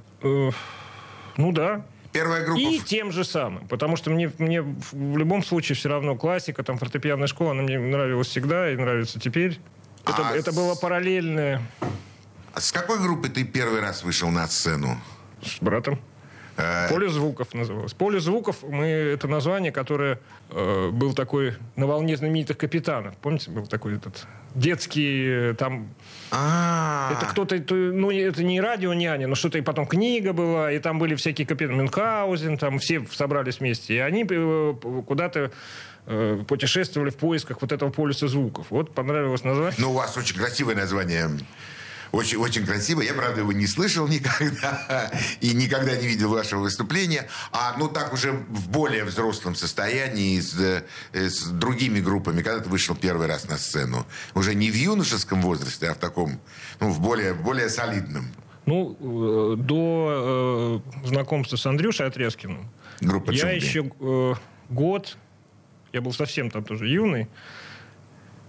Ну 1.36 1.52
да. 1.52 1.84
Первая 2.12 2.44
группа... 2.44 2.60
И 2.60 2.78
тем 2.80 3.10
же 3.10 3.24
самым. 3.24 3.66
Потому 3.68 3.96
что 3.96 4.10
мне, 4.10 4.30
мне 4.38 4.62
в 4.62 5.16
любом 5.16 5.42
случае 5.42 5.76
все 5.76 5.88
равно 5.88 6.14
классика, 6.14 6.62
там 6.62 6.78
фортепианная 6.78 7.26
школа, 7.26 7.52
она 7.52 7.62
мне 7.62 7.78
нравилась 7.78 8.28
всегда 8.28 8.70
и 8.70 8.76
нравится 8.76 9.18
теперь. 9.18 9.58
Это, 10.04 10.28
а 10.28 10.36
это 10.36 10.52
было 10.52 10.74
параллельное. 10.74 11.62
А 12.52 12.60
с 12.60 12.70
какой 12.70 13.00
группы 13.00 13.28
ты 13.28 13.44
первый 13.44 13.80
раз 13.80 14.02
вышел 14.02 14.28
на 14.30 14.46
сцену? 14.46 15.00
С 15.42 15.62
братом. 15.62 15.98
Э, 16.56 16.88
Поле 16.88 17.08
звуков 17.08 17.54
называлось. 17.54 17.94
Поле 17.94 18.20
звуков 18.20 18.62
мы 18.62 18.86
это 18.86 19.28
название, 19.28 19.72
которое 19.72 20.18
э, 20.50 20.90
был 20.90 21.14
такой 21.14 21.54
на 21.76 21.86
волне 21.86 22.16
знаменитых 22.16 22.58
капитанов. 22.58 23.16
Помните, 23.16 23.50
был 23.50 23.66
такой 23.66 23.96
этот 23.96 24.26
детский 24.54 25.50
э, 25.50 25.54
там. 25.54 25.88
А-а-а. 26.30 27.12
Это 27.12 27.26
кто-то, 27.26 27.56
ну 27.74 28.10
это 28.10 28.42
не 28.42 28.60
радио 28.60 28.92
няня, 28.92 29.26
но 29.28 29.34
что-то 29.34 29.58
и 29.58 29.62
потом 29.62 29.86
книга 29.86 30.32
была, 30.32 30.72
и 30.72 30.78
там 30.78 30.98
были 30.98 31.14
всякие 31.14 31.46
капитаны 31.46 31.78
Мюнхгаузен, 31.78 32.58
там 32.58 32.78
все 32.78 33.04
собрались 33.10 33.60
вместе, 33.60 33.94
и 33.94 33.98
они 33.98 34.26
э, 34.28 34.74
куда-то 35.06 35.50
путешествовали 36.48 37.10
в 37.10 37.16
поисках 37.16 37.62
вот 37.62 37.70
этого 37.70 37.90
полюса 37.90 38.26
звуков. 38.26 38.66
Вот 38.70 38.92
понравилось 38.92 39.44
название. 39.44 39.76
Ну, 39.78 39.92
у 39.92 39.94
вас 39.94 40.16
очень 40.16 40.36
красивое 40.36 40.74
название. 40.74 41.28
Очень, 42.12 42.38
очень 42.38 42.64
красиво. 42.64 43.00
Я, 43.00 43.14
правда, 43.14 43.40
его 43.40 43.52
не 43.52 43.66
слышал 43.66 44.06
никогда 44.06 45.10
и 45.40 45.52
никогда 45.54 45.96
не 45.96 46.06
видел 46.06 46.30
вашего 46.30 46.60
выступления. 46.60 47.28
А 47.52 47.74
ну 47.78 47.88
так 47.88 48.12
уже 48.12 48.32
в 48.32 48.68
более 48.68 49.04
взрослом 49.04 49.54
состоянии 49.54 50.38
с, 50.40 50.54
э, 50.58 50.84
с 51.12 51.46
другими 51.46 52.00
группами, 52.00 52.42
когда 52.42 52.60
ты 52.60 52.68
вышел 52.68 52.94
первый 52.94 53.26
раз 53.26 53.48
на 53.48 53.58
сцену. 53.58 54.06
Уже 54.34 54.54
не 54.54 54.70
в 54.70 54.74
юношеском 54.74 55.42
возрасте, 55.42 55.88
а 55.88 55.94
в 55.94 55.98
таком, 55.98 56.40
ну, 56.80 56.90
в 56.90 57.00
более, 57.00 57.34
более 57.34 57.68
солидном. 57.68 58.26
Ну, 58.66 58.96
э, 59.00 59.56
до 59.56 60.82
э, 61.02 61.06
знакомства 61.06 61.56
с 61.56 61.66
Андрюшей 61.66 62.06
Отрезкиным 62.06 62.70
Группа 63.00 63.32
я 63.32 63.50
еще 63.50 63.90
э, 63.98 64.34
год 64.68 65.16
я 65.92 66.00
был 66.00 66.12
совсем 66.12 66.50
там 66.50 66.64
тоже 66.64 66.88
юный, 66.88 67.28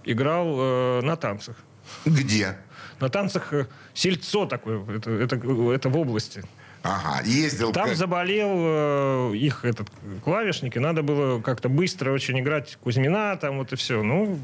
играл 0.04 0.46
э, 0.58 1.00
на 1.02 1.16
танцах. 1.16 1.56
Где? 2.04 2.56
На 3.00 3.08
танцах 3.08 3.52
э, 3.52 3.66
сельцо 3.92 4.46
такое, 4.46 4.84
это, 4.96 5.10
это, 5.10 5.36
это 5.36 5.88
в 5.88 5.96
области. 5.98 6.42
Ага, 6.82 7.22
ездил. 7.24 7.72
Там 7.72 7.88
как- 7.88 7.96
заболел 7.96 9.32
э, 9.32 9.36
их 9.36 9.64
этот 9.64 9.88
клавишник, 10.22 10.76
и 10.76 10.80
надо 10.80 11.02
было 11.02 11.40
как-то 11.40 11.68
быстро 11.70 12.12
очень 12.12 12.38
играть 12.38 12.76
Кузьмина, 12.82 13.36
там 13.36 13.56
вот 13.58 13.72
и 13.72 13.76
все. 13.76 14.02
Ну, 14.02 14.38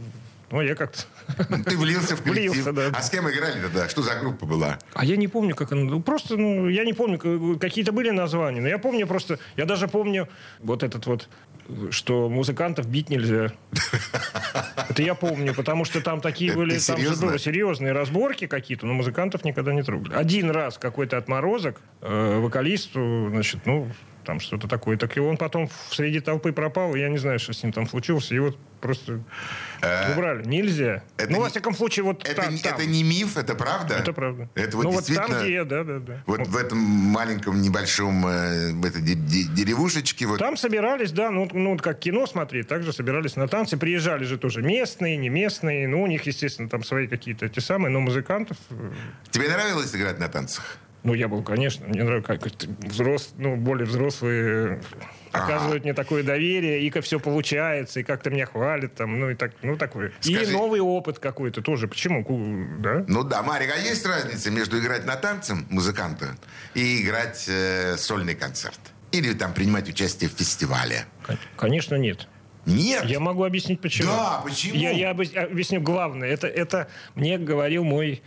ну 0.50 0.62
я 0.62 0.74
как-то... 0.74 1.02
Ты 1.64 1.76
влился 1.76 2.16
в 2.16 2.22
коллектив. 2.22 2.52
Влился, 2.52 2.72
да. 2.72 2.90
А 2.94 3.02
с 3.02 3.10
кем 3.10 3.28
играли 3.28 3.60
тогда? 3.60 3.90
Что 3.90 4.02
за 4.02 4.18
группа 4.18 4.46
была? 4.46 4.78
А 4.94 5.04
я 5.04 5.16
не 5.16 5.28
помню, 5.28 5.54
как 5.54 5.72
она... 5.72 5.82
ну, 5.82 6.00
Просто, 6.00 6.38
ну, 6.38 6.66
я 6.68 6.84
не 6.84 6.94
помню, 6.94 7.58
какие-то 7.58 7.92
были 7.92 8.08
названия, 8.08 8.62
но 8.62 8.68
я 8.68 8.78
помню 8.78 9.06
просто... 9.06 9.38
Я 9.56 9.66
даже 9.66 9.86
помню 9.86 10.26
вот 10.60 10.82
этот 10.82 11.06
вот, 11.06 11.28
что 11.90 12.28
музыкантов 12.28 12.86
бить 12.86 13.10
нельзя. 13.10 13.52
Это 14.88 15.02
я 15.02 15.14
помню, 15.14 15.54
потому 15.54 15.84
что 15.84 16.00
там 16.00 16.20
такие 16.20 16.52
Там 16.52 16.60
же 16.60 16.66
были 16.66 17.38
серьезные 17.38 17.92
разборки 17.92 18.46
какие-то, 18.46 18.86
но 18.86 18.94
музыкантов 18.94 19.44
никогда 19.44 19.72
не 19.72 19.82
трогали. 19.82 20.14
Один 20.14 20.50
раз 20.50 20.78
какой-то 20.78 21.16
отморозок 21.16 21.80
э, 22.00 22.38
вокалисту, 22.38 23.28
значит, 23.30 23.60
ну, 23.66 23.88
там 24.24 24.40
что-то 24.40 24.68
такое. 24.68 24.96
Так 24.96 25.16
и 25.16 25.20
он 25.20 25.36
потом 25.36 25.68
среди 25.90 26.20
толпы 26.20 26.52
пропал, 26.52 26.94
и 26.94 27.00
я 27.00 27.08
не 27.08 27.18
знаю, 27.18 27.38
что 27.38 27.52
с 27.52 27.62
ним 27.62 27.72
там 27.72 27.88
случилось. 27.88 28.30
Его 28.30 28.54
просто 28.80 29.20
убрали. 30.12 30.44
Нельзя. 30.46 31.02
Э, 31.16 31.24
это 31.24 31.30
ну, 31.32 31.36
не- 31.38 31.42
во 31.44 31.48
всяком 31.50 31.74
случае, 31.74 32.04
вот 32.04 32.26
Это, 32.26 32.42
там. 32.42 32.54
не- 32.54 32.60
там. 32.60 32.74
это 32.74 32.86
не 32.86 33.02
миф, 33.02 33.36
это 33.36 33.54
правда? 33.54 33.94
Это 33.94 34.12
правда. 34.12 34.48
Это 34.54 34.76
вот 34.76 34.84
ну, 34.84 34.90
вот 34.90 34.98
действительно... 35.04 35.28
там, 35.28 35.42
где 35.44 35.52
я, 35.52 35.64
да, 35.64 35.84
да, 35.84 35.98
да. 35.98 36.22
Вот 36.26 36.46
в 36.46 36.56
этом 36.56 36.78
маленьком 36.78 37.60
небольшом 37.60 38.26
э, 38.26 38.72
в 38.72 38.84
этой 38.84 39.02
де- 39.02 39.14
де- 39.14 39.44
деревушечке 39.44 40.26
вот 40.26 40.38
Там 40.38 40.56
собирались, 40.56 41.12
да, 41.12 41.30
ну, 41.30 41.48
ну, 41.52 41.72
вот 41.72 41.82
как 41.82 41.98
кино 41.98 42.26
смотреть, 42.26 42.68
также 42.68 42.92
собирались 42.92 43.36
на 43.36 43.48
танцы. 43.48 43.76
Приезжали 43.76 44.24
же 44.24 44.38
тоже 44.38 44.62
местные, 44.62 45.16
не 45.16 45.28
местные. 45.28 45.86
Ну, 45.88 46.02
у 46.02 46.06
них, 46.06 46.22
естественно, 46.26 46.68
там 46.68 46.84
свои 46.84 47.06
какие-то 47.06 47.48
те 47.48 47.60
самые, 47.60 47.90
но 47.90 48.00
музыкантов... 48.00 48.56
э, 48.70 48.92
тебе 49.30 49.48
нравилось 49.48 49.94
играть 49.94 50.18
на 50.18 50.28
танцах? 50.28 50.78
Ну, 51.02 51.14
я 51.14 51.28
был, 51.28 51.42
конечно, 51.42 51.86
мне 51.86 52.04
нравится, 52.04 52.26
как 52.36 52.46
это 52.46 52.66
взрос, 52.80 53.32
ну, 53.38 53.56
более 53.56 53.86
взрослые 53.86 54.80
оказывают 55.32 55.84
мне 55.84 55.94
такое 55.94 56.22
доверие, 56.22 56.82
и 56.82 56.90
как 56.90 57.04
все 57.04 57.18
получается, 57.18 58.00
и 58.00 58.02
как-то 58.02 58.28
меня 58.30 58.44
хвалят, 58.46 58.94
там, 58.96 59.18
ну, 59.18 59.30
и 59.30 59.34
так, 59.34 59.52
ну, 59.62 59.76
такое. 59.76 60.12
Скажи- 60.20 60.50
И 60.52 60.52
новый 60.52 60.80
опыт 60.80 61.18
какой-то 61.18 61.62
тоже. 61.62 61.88
Почему? 61.88 62.22
Да? 62.80 63.04
Ну 63.08 63.24
да, 63.24 63.42
Марик, 63.42 63.70
а 63.74 63.78
есть 63.78 64.04
разница 64.04 64.50
между 64.50 64.78
играть 64.78 65.06
на 65.06 65.16
танцем 65.16 65.66
музыканта 65.70 66.36
и 66.74 67.00
играть 67.02 67.46
э, 67.48 67.96
сольный 67.96 68.34
концерт? 68.34 68.80
Или 69.12 69.32
там 69.32 69.54
принимать 69.54 69.88
участие 69.88 70.28
в 70.28 70.34
фестивале? 70.34 71.06
Кон- 71.26 71.38
Конечно, 71.56 71.94
нет. 71.94 72.28
Нет. 72.66 73.04
Я 73.06 73.20
могу 73.20 73.44
объяснить, 73.44 73.80
почему. 73.80 74.08
Да, 74.08 74.42
почему? 74.44 74.74
Я, 74.74 74.90
я 74.90 75.10
объяс- 75.12 75.34
объясню 75.34 75.80
главное. 75.80 76.28
Это, 76.28 76.46
это 76.46 76.88
мне 77.14 77.38
говорил 77.38 77.84
мой... 77.84 78.22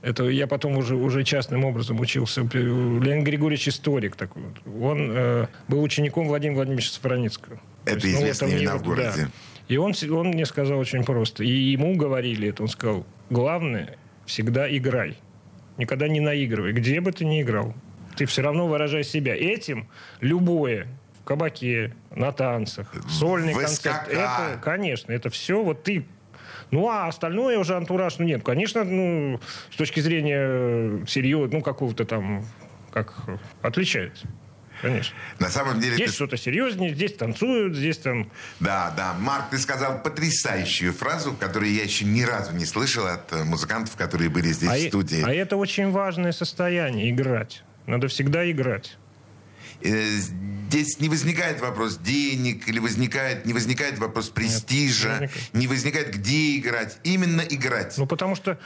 Это 0.00 0.24
я 0.28 0.46
потом 0.46 0.76
уже, 0.76 0.94
уже 0.94 1.24
частным 1.24 1.64
образом 1.64 1.98
учился. 1.98 2.42
Леонид 2.42 3.24
Григорьевич 3.24 3.68
историк 3.68 4.14
такой. 4.16 4.42
Он 4.80 5.10
э, 5.10 5.46
был 5.66 5.82
учеником 5.82 6.28
Владимира 6.28 6.56
Владимировича 6.56 6.90
Сафраницкого. 6.92 7.60
Это 7.84 8.00
То 8.00 8.06
есть, 8.06 8.18
известные 8.20 8.48
это 8.50 8.56
мне 8.56 8.64
имена 8.64 8.76
в 8.78 8.82
городе. 8.84 9.10
да. 9.16 9.28
И 9.66 9.76
он, 9.76 9.92
он 10.10 10.28
мне 10.28 10.46
сказал 10.46 10.78
очень 10.78 11.04
просто. 11.04 11.42
И 11.44 11.48
ему 11.50 11.96
говорили 11.96 12.48
это. 12.48 12.62
Он 12.62 12.68
сказал, 12.68 13.04
главное, 13.28 13.96
всегда 14.24 14.74
играй. 14.74 15.18
Никогда 15.76 16.08
не 16.08 16.20
наигрывай. 16.20 16.72
Где 16.72 17.00
бы 17.00 17.12
ты 17.12 17.24
ни 17.24 17.42
играл. 17.42 17.74
Ты 18.16 18.26
все 18.26 18.42
равно 18.42 18.66
выражай 18.66 19.04
себя. 19.04 19.34
Этим 19.34 19.88
любое 20.20 20.86
в 21.20 21.24
кабаке, 21.24 21.92
на 22.14 22.32
танцах, 22.32 22.92
сольный 23.08 23.52
В 23.52 23.58
концерт. 23.58 23.96
СКК. 24.04 24.12
Это, 24.12 24.60
конечно, 24.62 25.12
это 25.12 25.28
все 25.28 25.62
вот 25.62 25.82
ты 25.82 26.04
ну, 26.70 26.88
а 26.88 27.06
остальное 27.08 27.58
уже 27.58 27.76
антураж, 27.76 28.18
ну, 28.18 28.24
нет, 28.24 28.42
конечно, 28.42 28.84
ну, 28.84 29.40
с 29.72 29.76
точки 29.76 30.00
зрения 30.00 31.04
серьезно, 31.06 31.58
ну, 31.58 31.62
какого-то 31.62 32.04
там, 32.04 32.44
как 32.92 33.14
отличается. 33.62 34.26
Конечно. 34.80 35.16
На 35.40 35.48
самом 35.48 35.80
деле... 35.80 35.96
Есть 35.96 36.06
ты- 36.06 36.12
что-то 36.12 36.36
серьезнее, 36.36 36.94
здесь 36.94 37.12
танцуют, 37.14 37.74
здесь 37.74 37.98
там... 37.98 38.30
Да, 38.60 38.94
да. 38.96 39.12
Марк, 39.18 39.46
ты 39.50 39.58
сказал 39.58 40.00
потрясающую 40.02 40.92
фразу, 40.92 41.32
которую 41.34 41.72
я 41.72 41.82
еще 41.82 42.04
ни 42.04 42.22
разу 42.22 42.54
не 42.54 42.64
слышал 42.64 43.04
от 43.06 43.32
э, 43.32 43.42
музыкантов, 43.42 43.96
которые 43.96 44.30
были 44.30 44.46
здесь 44.52 44.70
А, 44.70 44.74
в 44.74 44.78
и- 44.78 44.88
студии. 44.88 45.22
а 45.24 45.32
это 45.34 45.56
очень 45.56 45.90
важное 45.90 46.30
состояние, 46.30 47.10
играть. 47.10 47.64
Надо 47.86 48.06
всегда 48.06 48.48
играть. 48.48 48.98
Э, 49.82 50.18
Здесь 50.68 51.00
не 51.00 51.08
возникает 51.08 51.62
вопрос 51.62 51.96
денег, 51.96 52.68
или 52.68 52.78
возникает, 52.78 53.46
не 53.46 53.54
возникает 53.54 53.98
вопрос 53.98 54.28
престижа, 54.28 55.08
не 55.08 55.12
возникает. 55.20 55.54
не 55.54 55.66
возникает, 55.66 56.14
где 56.14 56.58
играть. 56.58 56.98
Именно 57.04 57.40
играть. 57.40 57.94
Ну, 57.96 58.06
потому 58.06 58.36
что 58.36 58.58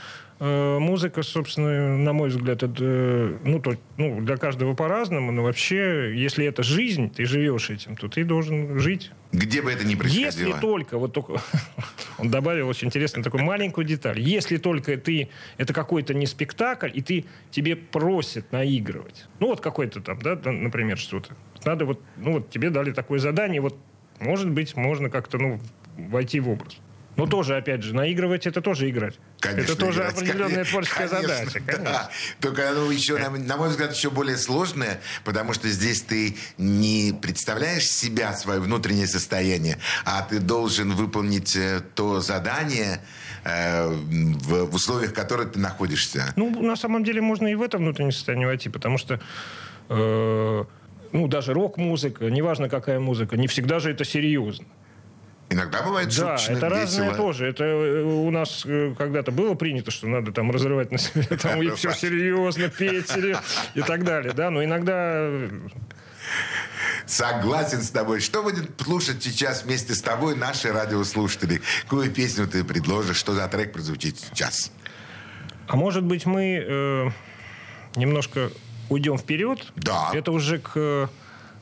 музыка, 0.42 1.22
собственно, 1.22 1.96
на 1.96 2.12
мой 2.12 2.30
взгляд, 2.30 2.64
это, 2.64 2.74
э, 2.80 3.38
ну, 3.44 3.60
то, 3.60 3.76
ну, 3.96 4.20
для 4.20 4.36
каждого 4.36 4.74
по-разному, 4.74 5.30
но 5.30 5.44
вообще, 5.44 6.12
если 6.16 6.44
это 6.44 6.64
жизнь, 6.64 7.10
ты 7.10 7.26
живешь 7.26 7.70
этим, 7.70 7.96
то 7.96 8.08
ты 8.08 8.24
должен 8.24 8.76
жить. 8.80 9.12
Где 9.30 9.62
бы 9.62 9.70
это 9.70 9.86
ни 9.86 9.94
происходило. 9.94 10.26
Если 10.26 10.60
только, 10.60 10.98
вот 10.98 11.12
только, 11.12 11.34
он 12.18 12.28
добавил 12.28 12.68
очень 12.68 12.88
интересную 12.88 13.22
такую 13.22 13.44
маленькую 13.44 13.86
деталь. 13.86 14.18
Если 14.18 14.56
только 14.56 14.96
ты, 14.96 15.28
это 15.58 15.72
какой-то 15.72 16.12
не 16.12 16.26
спектакль, 16.26 16.90
и 16.92 17.02
ты, 17.02 17.24
тебе 17.52 17.76
просят 17.76 18.50
наигрывать. 18.50 19.26
Ну, 19.38 19.46
вот 19.46 19.60
какой-то 19.60 20.00
там, 20.00 20.18
да, 20.22 20.34
например, 20.50 20.98
что-то. 20.98 21.36
Надо 21.64 21.84
вот, 21.84 22.00
ну, 22.16 22.32
вот 22.32 22.50
тебе 22.50 22.70
дали 22.70 22.90
такое 22.90 23.20
задание, 23.20 23.60
вот, 23.60 23.78
может 24.18 24.50
быть, 24.50 24.74
можно 24.74 25.08
как-то, 25.08 25.38
ну, 25.38 25.60
войти 25.96 26.40
в 26.40 26.48
образ. 26.48 26.80
Но 27.16 27.26
тоже, 27.26 27.56
опять 27.56 27.82
же, 27.82 27.94
наигрывать 27.94 28.46
это 28.46 28.62
тоже 28.62 28.88
играть. 28.88 29.14
Конечно, 29.38 29.72
это 29.72 29.76
тоже 29.76 30.00
играть, 30.00 30.14
определенная 30.14 30.64
творческая 30.64 31.08
конечно, 31.08 31.36
задача. 31.36 31.60
Конечно. 31.60 31.84
да. 31.84 32.10
Только 32.40 32.70
оно 32.70 32.90
еще, 32.90 33.18
на, 33.18 33.30
на 33.30 33.56
мой 33.56 33.68
взгляд, 33.68 33.94
еще 33.94 34.10
более 34.10 34.38
сложное, 34.38 35.00
потому 35.24 35.52
что 35.52 35.68
здесь 35.68 36.02
ты 36.02 36.36
не 36.56 37.12
представляешь 37.20 37.86
себя, 37.86 38.32
свое 38.32 38.60
внутреннее 38.60 39.06
состояние, 39.06 39.78
а 40.04 40.22
ты 40.22 40.40
должен 40.40 40.92
выполнить 40.92 41.54
э, 41.54 41.82
то 41.94 42.20
задание, 42.20 43.00
э, 43.44 43.88
в, 43.88 44.64
в 44.70 44.74
условиях, 44.74 45.10
в 45.10 45.14
которых 45.14 45.52
ты 45.52 45.58
находишься. 45.58 46.32
Ну, 46.36 46.62
на 46.62 46.76
самом 46.76 47.04
деле 47.04 47.20
можно 47.20 47.46
и 47.46 47.54
в 47.54 47.62
это 47.62 47.76
внутреннее 47.76 48.12
состояние 48.12 48.46
войти, 48.46 48.70
потому 48.70 48.96
что 48.96 49.20
э, 49.90 50.64
ну, 51.12 51.28
даже 51.28 51.52
рок-музыка, 51.52 52.30
неважно 52.30 52.70
какая 52.70 52.98
музыка, 52.98 53.36
не 53.36 53.48
всегда 53.48 53.80
же 53.80 53.90
это 53.90 54.04
серьезно. 54.04 54.66
Иногда 55.52 55.82
бывает 55.82 56.08
Да, 56.08 56.38
шуточно, 56.38 56.52
это 56.56 56.68
разное 56.68 57.08
весело. 57.10 57.16
тоже. 57.16 57.46
Это 57.46 57.64
э, 57.64 58.02
у 58.02 58.30
нас 58.30 58.62
э, 58.64 58.94
когда-то 58.96 59.32
было 59.32 59.54
принято, 59.54 59.90
что 59.90 60.06
надо 60.06 60.32
там 60.32 60.50
разрывать 60.50 60.90
на 60.90 60.98
себе, 60.98 61.22
там, 61.42 61.62
и 61.62 61.70
все 61.70 61.92
серьезно, 61.92 62.68
петь 62.68 63.12
и 63.74 63.82
так 63.82 64.04
далее, 64.04 64.32
да, 64.32 64.50
но 64.50 64.64
иногда 64.64 64.92
э, 64.94 65.50
Согласен 67.06 67.82
с 67.82 67.90
тобой. 67.90 68.20
Что 68.20 68.42
будет 68.42 68.70
слушать 68.80 69.22
сейчас 69.22 69.64
вместе 69.64 69.94
с 69.94 70.00
тобой 70.00 70.36
наши 70.36 70.72
радиослушатели? 70.72 71.60
Какую 71.82 72.10
песню 72.10 72.46
ты 72.46 72.64
предложишь? 72.64 73.16
Что 73.16 73.34
за 73.34 73.46
трек 73.48 73.72
прозвучит 73.72 74.18
сейчас? 74.18 74.72
А 75.66 75.76
может 75.76 76.04
быть, 76.04 76.26
мы 76.26 76.64
э, 76.66 77.10
немножко 77.96 78.50
уйдем 78.88 79.18
вперед? 79.18 79.72
Да. 79.76 80.10
Это 80.14 80.32
уже 80.32 80.58
к 80.58 81.10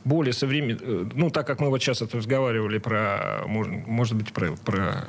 более 0.05 0.33
современному... 0.33 1.11
Ну, 1.15 1.31
так 1.31 1.47
как 1.47 1.61
мы 1.61 1.69
вот 1.69 1.83
сейчас 1.83 2.03
это 2.03 2.17
разговаривали 2.17 2.79
про, 2.79 3.45
может, 3.47 3.87
может 3.87 4.17
быть, 4.17 4.33
про, 4.33 4.53
про 4.57 5.05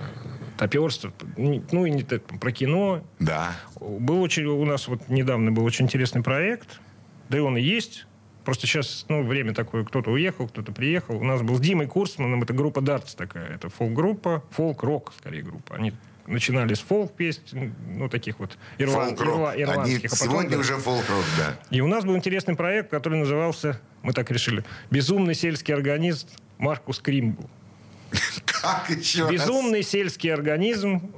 топерство, 0.58 1.14
ну, 1.38 1.86
и 1.86 1.90
не 1.90 2.04
так, 2.04 2.24
про 2.24 2.52
кино. 2.52 3.04
Да. 3.20 3.56
Был 3.80 4.22
очень... 4.22 4.46
У 4.46 4.66
нас 4.66 4.88
вот 4.88 5.10
недавно 5.10 5.52
был 5.52 5.64
очень 5.64 5.86
интересный 5.86 6.24
проект, 6.24 6.80
да 7.30 7.38
и 7.38 7.42
он 7.42 7.58
и 7.58 7.62
есть. 7.62 8.06
Просто 8.44 8.66
сейчас, 8.66 9.06
ну, 9.08 9.24
время 9.24 9.54
такое, 9.54 9.84
кто-то 9.84 10.12
уехал, 10.12 10.48
кто-то 10.48 10.72
приехал. 10.72 11.16
У 11.16 11.24
нас 11.24 11.42
был 11.44 11.58
с 11.58 11.60
Димой 11.60 11.88
Курсманом, 11.88 12.42
это 12.42 12.54
группа 12.54 12.82
Дартс 12.82 13.14
такая, 13.14 13.54
это 13.54 13.70
фолк-группа, 13.70 14.44
фолк-рок, 14.50 15.14
скорее, 15.18 15.44
группа. 15.44 15.76
Они 15.76 15.94
начинали 16.28 16.74
с 16.74 16.80
фолк-песен, 16.80 17.74
ну, 17.88 18.10
таких 18.10 18.40
вот 18.40 18.58
ирлан- 18.78 19.10
Фолк-рок. 19.16 19.36
ирла- 19.36 19.52
Они 19.52 19.64
ирландских. 19.64 20.12
а 20.12 20.16
потом, 20.16 20.28
сегодня 20.30 20.50
да. 20.52 20.58
уже 20.58 20.78
фолк-рок, 20.78 21.26
да. 21.38 21.58
И 21.70 21.82
у 21.82 21.88
нас 21.88 22.04
был 22.06 22.16
интересный 22.16 22.56
проект, 22.56 22.90
который 22.90 23.18
назывался, 23.20 23.80
мы 24.04 24.14
так 24.14 24.30
решили, 24.32 24.64
«Безумный 24.90 25.36
сельский 25.36 25.74
организм 25.74 26.28
Маркус 26.58 27.00
Кримбл». 27.00 27.50
Как 28.46 28.90
еще 28.90 29.24
раз? 29.24 29.32
Безумный 29.32 29.84
сельский 29.84 30.34
организм... 30.34 31.12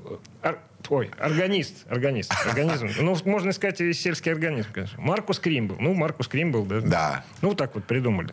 э, 0.43 0.47
ор- 0.47 0.59
ой, 0.89 1.11
органист, 1.17 1.85
органист, 1.89 2.31
организм. 2.45 2.89
Ну, 2.99 3.17
можно 3.25 3.51
сказать, 3.51 3.81
и 3.81 3.91
сельский 3.93 4.31
организм, 4.31 4.69
конечно. 4.71 5.01
Маркус 5.01 5.39
Кримбл. 5.39 5.75
Ну, 5.79 5.93
Маркус 5.95 6.27
Кримбл, 6.27 6.65
да. 6.65 6.81
Да. 6.81 7.25
Ну, 7.41 7.55
так 7.55 7.73
вот 7.75 7.85
придумали. 7.85 8.29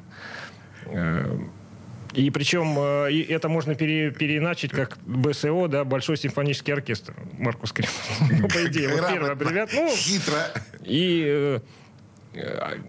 И 2.12 2.30
причем 2.30 2.76
э, 2.78 3.24
это 3.28 3.48
можно 3.48 3.74
пере- 3.74 4.10
переиначить 4.10 4.72
как 4.72 4.98
БСО, 5.04 5.68
да, 5.68 5.84
Большой 5.84 6.16
симфонический 6.16 6.72
оркестр. 6.72 7.14
Маркус 7.38 7.72
Кримбл. 7.72 7.92
Ну, 8.40 8.48
по 8.48 8.66
идее, 8.66 8.88
вот 8.88 9.08
первый 9.08 9.30
аббревиат. 9.30 9.70
Ну, 9.72 9.88
Хитро. 9.88 10.38
и 10.84 11.24
э, 11.26 11.60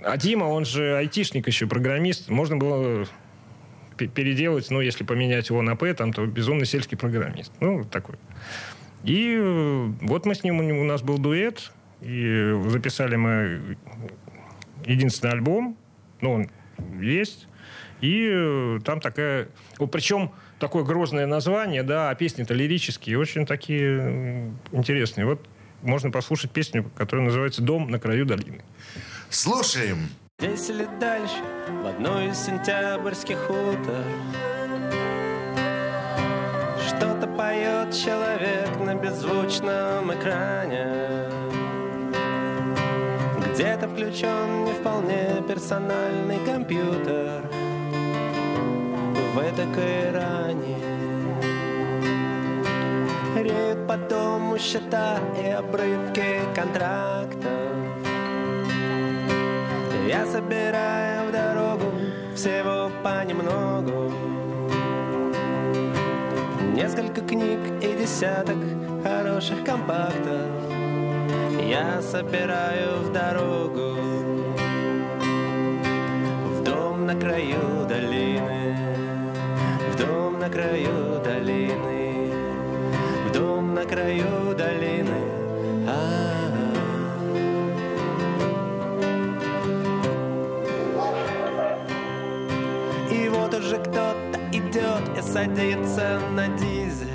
а 0.04 0.18
Дима, 0.18 0.46
он 0.46 0.66
же 0.66 0.98
айтишник 0.98 1.48
еще, 1.48 1.68
программист. 1.68 2.30
Можно 2.30 2.58
было 2.58 3.08
переделать, 3.98 4.70
ну, 4.72 4.82
если 4.82 5.04
поменять 5.04 5.50
его 5.50 5.62
на 5.62 5.76
П, 5.76 5.94
там, 5.94 6.12
то 6.14 6.26
безумный 6.26 6.66
сельский 6.66 6.98
программист. 6.98 7.52
Ну, 7.60 7.86
такой. 7.86 8.16
И 9.04 9.36
э, 9.40 9.92
вот 10.02 10.26
мы 10.26 10.34
с 10.34 10.44
ним, 10.44 10.60
у 10.60 10.84
нас 10.84 11.02
был 11.04 11.20
дуэт, 11.20 11.72
и 12.02 12.60
записали 12.68 13.16
мы 13.16 13.78
единственный 14.86 15.34
альбом, 15.34 15.78
ну, 16.22 16.34
он 16.34 16.50
есть, 17.00 17.48
и 18.02 18.30
э, 18.32 18.80
там 18.84 19.00
такая... 19.00 19.48
Причем 19.92 20.32
такое 20.60 20.84
грозное 20.84 21.28
название, 21.28 21.84
да, 21.84 22.10
а 22.10 22.16
песни-то 22.16 22.54
лирические, 22.54 23.18
очень 23.18 23.46
такие 23.46 24.52
интересные. 24.72 25.26
Вот 25.26 25.48
можно 25.82 26.12
послушать 26.12 26.52
песню, 26.52 26.90
которая 26.96 27.26
называется 27.26 27.62
«Дом 27.62 27.90
на 27.90 28.00
краю 28.00 28.26
долины». 28.26 28.64
Слушаем. 29.30 30.10
Здесь 30.40 30.70
или 30.70 30.88
дальше, 31.00 31.36
в 31.84 31.86
одной 31.86 32.30
из 32.30 32.38
сентябрьских 32.38 33.38
утр 33.50 34.04
Что-то 36.88 37.28
поет 37.28 37.94
человек 37.94 38.76
на 38.80 38.96
беззвучном 38.96 40.12
экране 40.16 41.30
Где-то 43.54 43.88
включен 43.88 44.66
не 44.66 44.74
вполне 44.74 45.44
персональный 45.48 46.44
компьютер 46.44 47.71
В 49.42 49.44
эдакой 49.44 50.12
ране 50.12 50.78
Реют 53.36 53.88
по 53.88 53.98
дому 53.98 54.60
счета 54.60 55.18
и 55.36 55.48
обрывки 55.48 56.42
контрактов. 56.54 57.74
Я 60.08 60.28
собираю 60.28 61.28
в 61.28 61.32
дорогу 61.32 61.92
всего 62.36 62.92
понемногу. 63.04 64.14
Несколько 66.76 67.22
книг 67.22 67.62
и 67.82 67.98
десяток 67.98 68.58
хороших 69.04 69.64
компактов. 69.66 70.52
Я 71.68 72.00
собираю 72.04 73.00
в 73.00 73.12
дорогу. 73.12 73.96
В 76.46 76.64
дом 76.64 77.08
на 77.08 77.16
краю 77.20 77.88
В 77.88 77.88
дом 80.02 80.40
на 80.40 80.50
краю 80.50 81.22
долины 81.24 82.32
В 83.26 83.32
дом 83.32 83.74
на 83.74 83.86
краю 83.86 84.56
долины. 84.58 85.22
И 93.12 93.30
вот 93.30 93.54
уже 93.54 93.78
кто-то 93.78 94.40
идет 94.52 95.18
и 95.18 95.22
садится 95.22 96.20
на 96.32 96.48
дизель. 96.58 97.08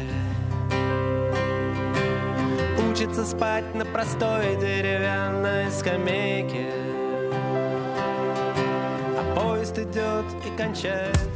Учится 2.90 3.24
спать 3.24 3.74
на 3.74 3.84
простой 3.84 4.56
деревянной 4.60 5.70
скамейке. 5.70 6.70
А 9.18 9.34
поезд 9.34 9.78
идет 9.78 10.24
и 10.44 10.56
кончается 10.56 11.35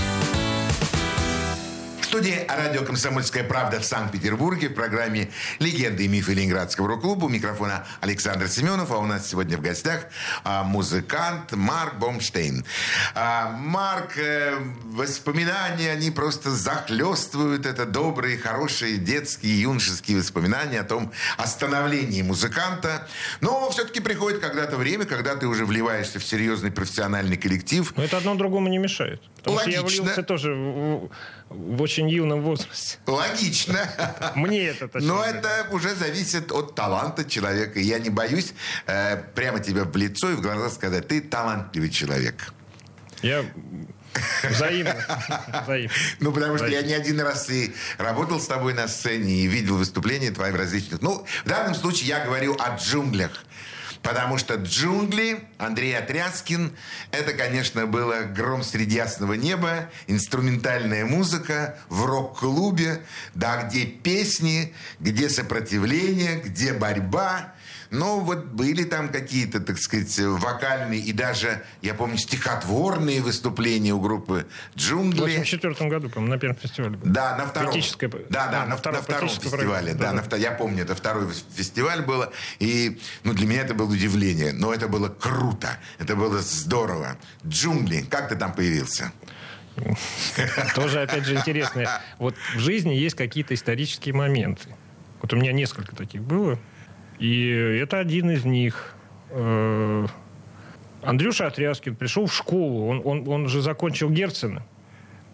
Студии 2.11 2.45
радио 2.45 2.83
«Комсомольская 2.83 3.45
правда» 3.45 3.79
в 3.79 3.85
Санкт-Петербурге 3.85 4.67
в 4.67 4.73
программе 4.73 5.31
«Легенды 5.59 6.03
и 6.03 6.07
мифы 6.09 6.33
Ленинградского 6.33 6.89
рок-клуба». 6.89 7.23
У 7.23 7.29
микрофона 7.29 7.87
Александр 8.01 8.49
Семенов, 8.49 8.91
а 8.91 8.97
у 8.97 9.05
нас 9.05 9.29
сегодня 9.29 9.57
в 9.57 9.61
гостях 9.61 10.07
а, 10.43 10.65
музыкант 10.65 11.53
Марк 11.53 11.99
Бомштейн. 11.99 12.65
А, 13.15 13.51
Марк, 13.51 14.17
э, 14.17 14.57
воспоминания, 14.83 15.89
они 15.89 16.11
просто 16.11 16.51
захлестывают. 16.51 17.65
Это 17.65 17.85
добрые, 17.85 18.37
хорошие 18.37 18.97
детские, 18.97 19.61
юношеские 19.61 20.17
воспоминания 20.17 20.81
о 20.81 20.83
том 20.83 21.13
остановлении 21.37 22.23
музыканта. 22.23 23.07
Но 23.39 23.71
все-таки 23.71 24.01
приходит 24.01 24.39
когда-то 24.41 24.75
время, 24.75 25.05
когда 25.05 25.37
ты 25.37 25.47
уже 25.47 25.65
вливаешься 25.65 26.19
в 26.19 26.25
серьезный 26.25 26.71
профессиональный 26.73 27.37
коллектив. 27.37 27.93
Но 27.95 28.03
это 28.03 28.17
одно 28.17 28.35
другому 28.35 28.67
не 28.67 28.79
мешает. 28.79 29.21
Потому 29.37 29.55
Логично. 29.55 29.87
что 29.87 29.95
я 29.95 30.03
влился 30.03 30.23
тоже 30.23 31.09
в, 31.51 31.81
очень 31.81 32.09
юном 32.09 32.41
возрасте. 32.41 32.97
Логично. 33.05 33.79
Мне 34.35 34.67
это 34.67 34.87
точно. 34.87 35.07
Но 35.07 35.23
это 35.23 35.67
уже 35.71 35.93
зависит 35.95 36.51
от 36.51 36.75
таланта 36.75 37.25
человека. 37.25 37.79
Я 37.79 37.99
не 37.99 38.09
боюсь 38.09 38.53
э, 38.87 39.17
прямо 39.35 39.59
тебе 39.59 39.83
в 39.83 39.95
лицо 39.95 40.31
и 40.31 40.35
в 40.35 40.41
глаза 40.41 40.69
сказать, 40.69 41.07
ты 41.07 41.21
талантливый 41.21 41.89
человек. 41.89 42.53
Я 43.21 43.45
взаимно. 44.49 44.95
взаимно. 45.63 45.93
Ну, 46.19 46.31
потому 46.31 46.57
что 46.57 46.67
я 46.67 46.81
не 46.81 46.93
один 46.93 47.19
раз 47.21 47.49
и 47.49 47.73
работал 47.97 48.39
с 48.39 48.47
тобой 48.47 48.73
на 48.73 48.87
сцене 48.87 49.33
и 49.33 49.47
видел 49.47 49.77
выступления 49.77 50.31
твои 50.31 50.51
в 50.51 50.55
различных... 50.55 51.01
Ну, 51.01 51.25
в 51.45 51.49
данном 51.49 51.75
случае 51.75 52.09
я 52.09 52.25
говорю 52.25 52.55
о 52.59 52.77
джунглях. 52.77 53.45
Потому 54.01 54.37
что 54.39 54.55
джунгли, 54.55 55.43
Андрей 55.59 55.95
Отряскин, 55.95 56.75
это, 57.11 57.33
конечно, 57.33 57.85
было 57.85 58.21
гром 58.23 58.63
среди 58.63 58.95
ясного 58.95 59.33
неба, 59.33 59.89
инструментальная 60.07 61.05
музыка 61.05 61.77
в 61.87 62.05
рок-клубе, 62.05 63.01
да, 63.35 63.61
где 63.63 63.85
песни, 63.85 64.73
где 64.99 65.29
сопротивление, 65.29 66.41
где 66.43 66.73
борьба. 66.73 67.53
Ну, 67.91 68.21
вот 68.21 68.45
были 68.45 68.85
там 68.85 69.09
какие-то, 69.09 69.59
так 69.59 69.77
сказать, 69.77 70.17
вокальные 70.17 71.01
и 71.01 71.11
даже, 71.11 71.61
я 71.81 71.93
помню, 71.93 72.17
стихотворные 72.17 73.21
выступления 73.21 73.93
у 73.93 73.99
группы 73.99 74.47
В 74.73 74.77
«Джунгли». 74.79 75.19
84 75.19 75.89
году, 75.89 76.09
по-моему, 76.09 76.33
на 76.33 76.39
первом 76.39 76.55
фестивале. 76.55 76.95
был. 76.95 77.11
Да, 77.11 77.35
на 77.35 77.45
втором. 77.47 77.71
Поэтическое- 77.73 78.09
Да, 78.29 78.47
да, 78.47 78.63
а, 78.63 78.65
на, 78.65 78.77
втором- 78.77 78.95
на 78.95 79.01
втором 79.03 79.29
фестивале. 79.29 79.93
Да, 79.93 80.13
да, 80.13 80.23
на 80.29 80.35
я 80.37 80.51
помню, 80.51 80.83
это 80.83 80.95
второй 80.95 81.27
фестиваль 81.53 82.01
было. 82.01 82.31
И 82.59 83.01
ну, 83.25 83.33
для 83.33 83.45
меня 83.45 83.61
это 83.63 83.73
было 83.73 83.91
удивление. 83.91 84.53
Но 84.53 84.73
это 84.73 84.87
было 84.87 85.09
круто. 85.09 85.77
Это 85.99 86.15
было 86.15 86.39
здорово. 86.39 87.17
Джунгли. 87.45 88.05
Как 88.09 88.29
ты 88.29 88.37
там 88.37 88.53
появился? 88.53 89.11
Тоже, 90.75 91.01
опять 91.01 91.25
же, 91.25 91.35
интересно. 91.35 92.01
Вот 92.19 92.35
в 92.55 92.59
жизни 92.59 92.93
есть 92.93 93.15
какие-то 93.15 93.53
исторические 93.53 94.13
моменты. 94.13 94.69
Вот 95.21 95.33
у 95.33 95.35
меня 95.35 95.51
несколько 95.51 95.93
таких 95.95 96.21
было. 96.21 96.57
И 97.21 97.49
это 97.81 97.99
один 97.99 98.31
из 98.31 98.45
них. 98.45 98.95
Э, 99.29 100.07
Андрюша 101.03 101.45
Отряскин 101.47 101.95
пришел 101.95 102.25
в 102.25 102.33
школу. 102.33 102.87
Он, 102.87 103.01
он, 103.05 103.27
он 103.27 103.47
же 103.47 103.61
закончил 103.61 104.09
Герцена. 104.09 104.65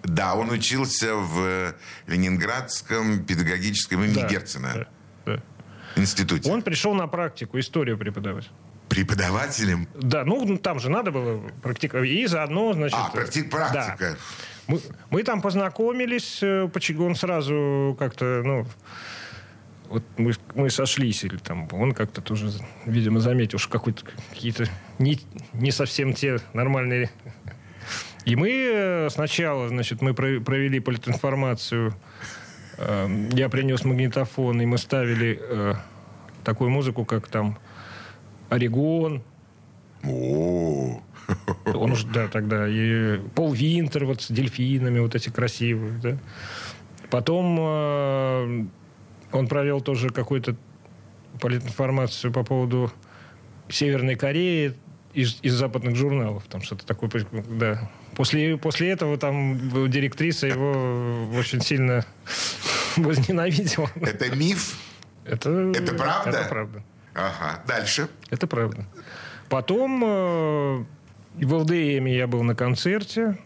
Да, 0.03 0.35
он 0.35 0.49
учился 0.51 1.15
в 1.15 1.73
Ленинградском 2.07 3.23
педагогическом 3.23 4.03
имени 4.03 4.15
Да, 4.15 4.27
Герцена 4.27 4.87
да, 5.25 5.33
да. 5.33 5.43
институте. 5.95 6.51
Он 6.51 6.61
пришел 6.61 6.93
на 6.93 7.07
практику 7.07 7.57
историю 7.57 7.97
преподавать. 7.97 8.49
Преподавателем? 8.89 9.87
Да, 9.95 10.25
ну 10.25 10.43
ну, 10.45 10.57
там 10.57 10.79
же 10.79 10.89
надо 10.89 11.11
было 11.11 11.41
практиковать. 11.61 12.09
И 12.09 12.25
заодно, 12.27 12.73
значит... 12.73 12.97
А, 12.99 13.11
практи- 13.13 13.49
практика. 13.49 13.95
Да. 13.99 14.15
Мы, 14.67 14.81
мы 15.09 15.23
там 15.23 15.41
познакомились, 15.41 16.39
э, 16.41 16.69
почему 16.73 17.05
он 17.05 17.15
сразу 17.15 17.95
как-то, 17.97 18.41
ну, 18.43 18.67
вот 19.89 20.03
мы, 20.17 20.33
мы 20.55 20.69
сошлись, 20.69 21.23
или 21.23 21.37
там 21.37 21.67
он 21.71 21.93
как-то 21.93 22.21
тоже, 22.21 22.51
видимо, 22.85 23.19
заметил, 23.19 23.57
что 23.57 23.69
какой-то 23.71 24.03
какие-то 24.29 24.65
не, 24.99 25.19
не 25.53 25.71
совсем 25.71 26.13
те 26.13 26.39
нормальные. 26.53 27.09
И 28.25 28.35
мы 28.35 28.49
э, 28.49 29.09
сначала, 29.09 29.69
значит, 29.69 30.01
мы 30.01 30.13
про- 30.13 30.41
провели 30.41 30.79
политинформацию, 30.79 31.93
э, 32.77 33.29
я 33.31 33.49
принес 33.49 33.85
магнитофон, 33.85 34.61
и 34.61 34.65
мы 34.65 34.77
ставили 34.77 35.39
э, 35.41 35.73
такую 36.43 36.69
музыку, 36.69 37.05
как 37.05 37.27
там 37.27 37.57
Орегон, 38.49 39.23
О, 40.03 41.01
он 41.65 41.91
уже, 41.91 42.07
да, 42.07 42.27
тогда. 42.27 42.67
И 42.67 43.19
Пол 43.35 43.53
Винтер 43.53 44.05
вот 44.05 44.21
с 44.21 44.31
дельфинами, 44.31 44.99
вот 44.99 45.15
эти 45.15 45.29
красивые, 45.29 45.93
да. 46.01 46.17
Потом 47.09 47.57
э, 47.59 48.65
он 49.31 49.47
провел 49.47 49.81
тоже 49.81 50.09
какую-то 50.09 50.55
политинформацию 51.39 52.31
по 52.31 52.43
поводу 52.43 52.91
Северной 53.69 54.15
Кореи 54.15 54.73
из, 55.13 55.39
из 55.41 55.53
западных 55.53 55.95
журналов. 55.95 56.43
Там 56.49 56.61
что-то 56.61 56.85
такое, 56.85 57.09
да. 57.31 57.89
После, 58.15 58.57
после 58.57 58.91
этого 58.91 59.17
там 59.17 59.89
директриса 59.89 60.47
его 60.47 61.27
очень 61.37 61.61
сильно 61.61 62.05
возненавидел. 62.97 63.89
Это 64.01 64.35
миф? 64.35 64.77
Это, 65.25 65.71
Это 65.75 65.93
правда? 65.93 66.29
Это 66.29 66.49
правда. 66.49 66.83
Ага. 67.13 67.63
Дальше. 67.67 68.07
Это 68.29 68.47
правда. 68.47 68.85
Потом 69.49 70.03
э, 70.03 70.85
в 71.35 71.53
ЛДМ 71.53 72.05
я 72.05 72.27
был 72.27 72.43
на 72.43 72.55
концерте, 72.55 73.37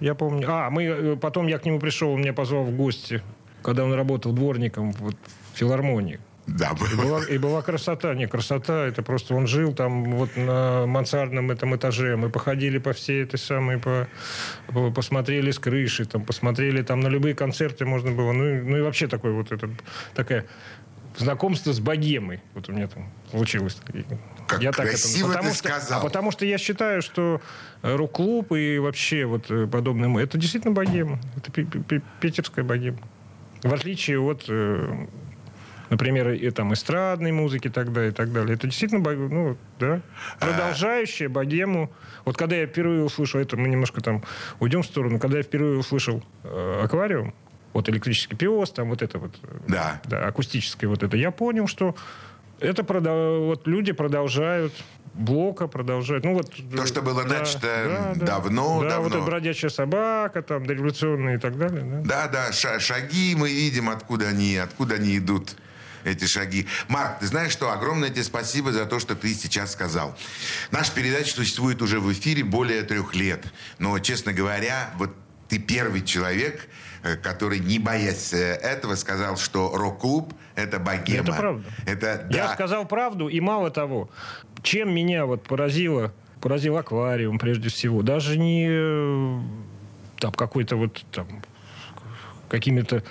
я 0.00 0.14
помню. 0.14 0.46
А, 0.48 0.70
мы, 0.70 0.84
э, 0.84 1.16
потом 1.16 1.46
я 1.46 1.58
к 1.58 1.64
нему 1.64 1.78
пришел, 1.78 2.12
он 2.12 2.20
меня 2.20 2.32
позвал 2.32 2.64
в 2.64 2.76
гости, 2.76 3.22
когда 3.62 3.84
он 3.84 3.92
работал 3.94 4.32
дворником 4.32 4.92
вот, 4.92 5.16
в 5.52 5.58
филармонии. 5.58 6.20
Да, 6.46 6.70
И 6.92 6.96
была, 6.96 7.24
и 7.24 7.36
была 7.36 7.60
красота. 7.60 8.14
Не, 8.14 8.26
красота, 8.26 8.86
это 8.86 9.02
просто 9.02 9.34
он 9.34 9.46
жил 9.46 9.74
там 9.74 10.12
вот 10.14 10.34
на 10.36 10.86
мансардном 10.86 11.50
этом 11.50 11.76
этаже. 11.76 12.16
Мы 12.16 12.30
походили 12.30 12.78
по 12.78 12.94
всей 12.94 13.22
этой 13.24 13.38
самой, 13.38 13.78
по, 13.78 14.08
по- 14.68 14.90
посмотрели 14.90 15.50
с 15.50 15.58
крыши, 15.58 16.06
там, 16.06 16.24
посмотрели 16.24 16.80
там 16.82 17.00
на 17.00 17.08
любые 17.08 17.34
концерты 17.34 17.84
можно 17.84 18.12
было. 18.12 18.32
Ну, 18.32 18.64
ну 18.64 18.78
и 18.78 18.80
вообще 18.80 19.08
такой 19.08 19.32
вот 19.32 19.52
это, 19.52 19.68
такая 20.14 20.46
знакомство 21.18 21.72
с 21.72 21.80
богемой. 21.80 22.40
Вот 22.54 22.68
у 22.70 22.72
меня 22.72 22.86
там 22.88 23.10
случилось. 23.30 23.76
Как 24.46 24.62
красиво 24.72 25.34
ты 25.34 25.42
что, 25.52 25.54
сказал. 25.54 26.00
а 26.00 26.02
потому 26.04 26.30
что 26.30 26.46
я 26.46 26.56
считаю, 26.56 27.02
что 27.02 27.42
э, 27.82 27.94
рок-клуб 27.94 28.52
и 28.52 28.78
вообще 28.78 29.26
вот 29.26 29.50
э, 29.50 29.66
подобное, 29.66 30.22
это 30.22 30.38
действительно 30.38 30.72
богема. 30.72 31.18
Это 31.36 31.52
пи- 31.52 31.64
пи- 31.64 31.80
пи- 31.80 32.02
питерская 32.20 32.64
богема. 32.64 32.98
В 33.62 33.72
отличие 33.72 34.20
от 34.20 34.44
э, 34.48 35.06
например, 35.90 36.30
и 36.30 36.50
там 36.50 36.72
эстрадной 36.72 37.32
музыки 37.32 37.68
тогда 37.68 38.06
и 38.06 38.10
так 38.10 38.32
далее. 38.32 38.54
Это 38.54 38.66
действительно, 38.66 39.00
ну, 39.00 39.56
да, 39.78 40.00
продолжающая 40.38 41.28
богему. 41.28 41.90
Вот 42.24 42.36
когда 42.36 42.56
я 42.56 42.66
впервые 42.66 43.02
услышал 43.02 43.40
это, 43.40 43.56
мы 43.56 43.68
немножко 43.68 44.00
там 44.00 44.22
уйдем 44.60 44.82
в 44.82 44.86
сторону, 44.86 45.18
когда 45.18 45.38
я 45.38 45.42
впервые 45.42 45.78
услышал 45.78 46.22
э, 46.44 46.80
аквариум, 46.84 47.34
вот 47.72 47.88
электрический 47.88 48.36
пиос, 48.36 48.70
там 48.70 48.90
вот 48.90 49.02
это 49.02 49.18
вот, 49.18 49.34
э, 49.42 49.58
Да. 49.68 50.00
да, 50.04 50.26
акустическое 50.26 50.88
вот 50.88 51.02
это, 51.02 51.16
я 51.16 51.30
понял, 51.30 51.66
что 51.66 51.94
это 52.60 52.82
прода- 52.82 53.38
вот 53.46 53.66
люди 53.66 53.92
продолжают 53.92 54.72
блока 55.14 55.66
продолжают. 55.66 56.24
Ну, 56.24 56.34
вот, 56.34 56.54
То, 56.76 56.86
что 56.86 57.02
было 57.02 57.24
да, 57.24 57.40
начато 57.40 57.60
да, 57.60 58.12
да. 58.14 58.26
давно, 58.26 58.80
Да, 58.82 59.00
вот 59.00 59.10
давно. 59.10 59.16
эта 59.16 59.20
бродячая 59.26 59.70
собака, 59.70 60.42
там, 60.42 60.64
дореволюционные 60.64 61.36
и 61.36 61.40
так 61.40 61.58
далее. 61.58 61.82
Да. 61.82 62.00
Да, 62.04 62.28
да, 62.28 62.52
ша- 62.52 62.78
шаги 62.78 63.34
мы 63.36 63.50
видим, 63.50 63.90
откуда 63.90 64.28
они, 64.28 64.56
откуда 64.56 64.94
они 64.94 65.18
идут, 65.18 65.56
эти 66.04 66.24
шаги. 66.26 66.68
Марк, 66.86 67.18
ты 67.18 67.26
знаешь 67.26 67.50
что? 67.50 67.72
Огромное 67.72 68.10
тебе 68.10 68.22
спасибо 68.22 68.70
за 68.70 68.86
то, 68.86 69.00
что 69.00 69.16
ты 69.16 69.34
сейчас 69.34 69.72
сказал. 69.72 70.16
Наша 70.70 70.92
передача 70.94 71.34
существует 71.34 71.82
уже 71.82 71.98
в 71.98 72.12
эфире 72.12 72.44
более 72.44 72.82
трех 72.82 73.16
лет. 73.16 73.44
Но, 73.80 73.98
честно 73.98 74.32
говоря, 74.32 74.90
вот 74.98 75.10
ты 75.48 75.58
первый 75.58 76.02
человек, 76.04 76.68
который, 77.22 77.58
не 77.58 77.78
боясь 77.78 78.32
э, 78.32 78.54
этого, 78.54 78.94
сказал, 78.94 79.36
что 79.36 79.76
рок-клуб– 79.76 80.32
это 80.54 80.78
богема. 80.78 81.28
Это 81.28 81.32
правда. 81.32 81.64
Это, 81.86 82.26
Я 82.30 82.46
да. 82.46 82.54
сказал 82.54 82.86
правду, 82.86 83.28
и 83.28 83.40
мало 83.40 83.70
того, 83.70 84.10
чем 84.62 84.94
меня 84.94 85.26
вот 85.26 85.44
поразило, 85.44 86.12
поразил 86.40 86.76
аквариум 86.76 87.38
прежде 87.38 87.68
всего, 87.68 88.02
даже 88.02 88.38
не 88.38 88.66
э, 88.68 89.40
там 90.18 90.32
какой-то 90.32 90.76
вот 90.76 91.04
там 91.12 91.26
какими-то 92.48 93.04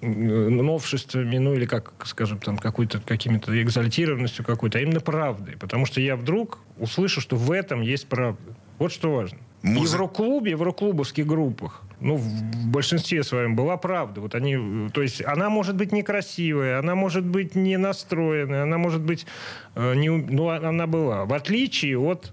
э, 0.00 0.06
новшествами, 0.06 1.38
ну 1.38 1.54
или 1.54 1.66
как, 1.66 1.92
скажем, 2.04 2.38
там 2.38 2.58
какой-то 2.58 3.00
какими-то 3.00 3.60
экзальтированностью 3.60 4.44
какой-то, 4.44 4.78
а 4.78 4.80
именно 4.80 5.00
правдой. 5.00 5.56
Потому 5.56 5.86
что 5.86 6.00
я 6.00 6.16
вдруг 6.16 6.60
услышу, 6.78 7.20
что 7.20 7.36
в 7.36 7.50
этом 7.50 7.80
есть 7.82 8.06
правда. 8.06 8.54
Вот 8.78 8.92
что 8.92 9.14
важно. 9.14 9.38
Музы- 9.64 9.96
в 9.96 10.62
рок-клубовских 10.62 11.26
группах, 11.26 11.82
ну, 12.00 12.16
в 12.16 12.66
большинстве 12.66 13.22
своем 13.22 13.56
была 13.56 13.76
правда. 13.76 14.20
Вот 14.20 14.34
они, 14.34 14.56
э, 14.56 14.90
то 14.92 15.00
есть 15.00 15.24
она 15.24 15.48
может 15.48 15.74
быть 15.74 15.90
некрасивая, 15.90 16.78
она 16.78 16.94
может 16.94 17.24
быть 17.24 17.54
не 17.54 17.78
настроенная, 17.78 18.64
она 18.64 18.76
может 18.76 19.00
быть 19.00 19.26
э, 19.74 19.94
не, 19.94 20.10
ну, 20.10 20.48
а- 20.50 20.68
она 20.68 20.86
была. 20.86 21.24
В 21.24 21.32
отличие 21.32 21.98
от 21.98 22.32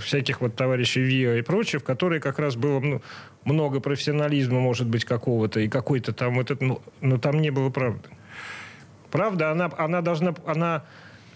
всяких 0.00 0.40
вот 0.40 0.56
товарищей 0.56 1.02
ВИА 1.02 1.36
и 1.36 1.42
прочих, 1.42 1.82
в 1.82 1.84
которые 1.84 2.20
как 2.20 2.38
раз 2.38 2.56
было 2.56 2.80
ну, 2.80 3.02
много 3.44 3.80
профессионализма, 3.80 4.60
может 4.60 4.88
быть, 4.88 5.04
какого-то, 5.04 5.60
и 5.60 5.68
какой-то 5.68 6.12
там 6.12 6.36
вот 6.36 6.50
это, 6.50 6.64
ну, 6.64 6.82
но 7.00 7.18
там 7.18 7.40
не 7.40 7.50
было 7.50 7.70
правды. 7.70 8.08
Правда, 9.10 9.50
она, 9.50 9.70
она 9.76 10.00
должна, 10.00 10.34
она 10.46 10.84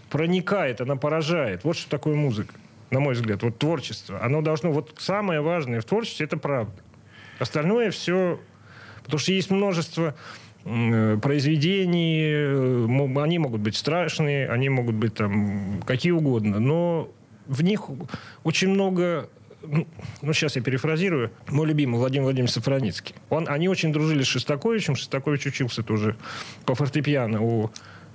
проникает, 0.09 0.81
она 0.81 0.97
поражает. 0.97 1.63
Вот 1.63 1.77
что 1.77 1.91
такое 1.91 2.17
музыка, 2.17 2.55
на 2.91 3.01
мой 3.01 3.15
взгляд. 3.15 3.43
Вот 3.43 3.59
творчество. 3.59 4.23
Оно 4.23 4.43
должно, 4.43 4.73
вот 4.73 4.95
самое 4.99 5.41
важное 5.41 5.81
в 5.81 5.85
творчестве 5.85 6.27
это 6.27 6.37
правда. 6.37 6.75
Остальное 7.39 7.91
все, 7.91 8.41
потому 9.05 9.19
что 9.19 9.33
есть 9.33 9.51
множество 9.51 10.15
э, 10.65 11.19
произведений, 11.23 12.23
э, 12.31 13.23
они 13.23 13.39
могут 13.39 13.61
быть 13.61 13.77
страшные, 13.77 14.49
они 14.49 14.69
могут 14.69 14.97
быть 14.97 15.15
там 15.15 15.81
какие 15.87 16.13
угодно, 16.13 16.59
но 16.61 17.11
в 17.47 17.63
них 17.63 17.83
очень 18.45 18.69
много 18.69 19.29
ну, 19.63 19.87
ну, 20.23 20.33
сейчас 20.33 20.57
я 20.57 20.63
перефразирую, 20.63 21.31
мой 21.49 21.67
любимый 21.67 21.97
Владимир 21.97 22.25
Владимирович 22.25 22.55
Сафраницкий. 22.55 23.15
Он, 23.29 23.47
они 23.49 23.69
очень 23.69 23.93
дружили 23.93 24.23
с 24.23 24.27
Шостаковичем. 24.27 24.97
Шостакович 24.97 25.47
учился 25.47 25.83
тоже 25.83 26.17
по 26.65 26.75
фортепиано 26.75 27.43
у, 27.43 27.71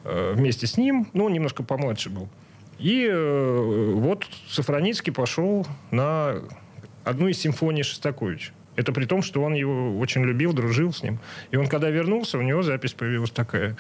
э, 0.06 0.34
вместе 0.36 0.66
с 0.66 0.78
ним. 0.78 1.08
Ну, 1.14 1.26
он 1.26 1.34
немножко 1.34 1.62
помладше 1.62 2.10
был. 2.10 2.30
И 2.80 3.08
э, 3.10 3.92
вот 3.96 4.28
Сафраницкий 4.50 5.12
пошел 5.14 5.66
на 5.92 6.42
одну 7.04 7.28
из 7.28 7.40
симфоний 7.40 7.84
Шостаковича. 7.84 8.52
Это 8.76 8.92
при 8.92 9.06
том, 9.06 9.22
что 9.22 9.42
он 9.42 9.54
его 9.54 9.98
очень 10.00 10.24
любил, 10.24 10.54
дружил 10.54 10.92
с 10.92 11.02
ним. 11.02 11.20
И 11.52 11.56
он, 11.58 11.68
когда 11.68 11.90
вернулся, 11.90 12.38
у 12.38 12.42
него 12.42 12.62
запись 12.62 12.94
появилась 12.94 13.32
такая. 13.32 13.78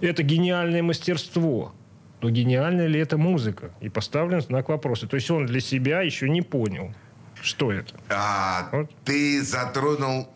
Это 0.00 0.22
гениальное 0.22 0.82
мастерство. 0.82 1.74
Но 2.20 2.30
гениальная 2.30 2.86
ли 2.86 3.00
это 3.00 3.16
музыка? 3.16 3.70
И 3.80 3.88
поставлен 3.88 4.40
знак 4.40 4.68
вопроса. 4.68 5.06
То 5.06 5.16
есть 5.16 5.30
он 5.30 5.46
для 5.46 5.60
себя 5.60 6.02
еще 6.02 6.28
не 6.28 6.42
понял, 6.42 6.94
что 7.40 7.72
это. 7.72 7.94
А, 8.08 8.68
Вот. 8.72 8.90
Ты 9.04 9.42
затронул 9.42 10.28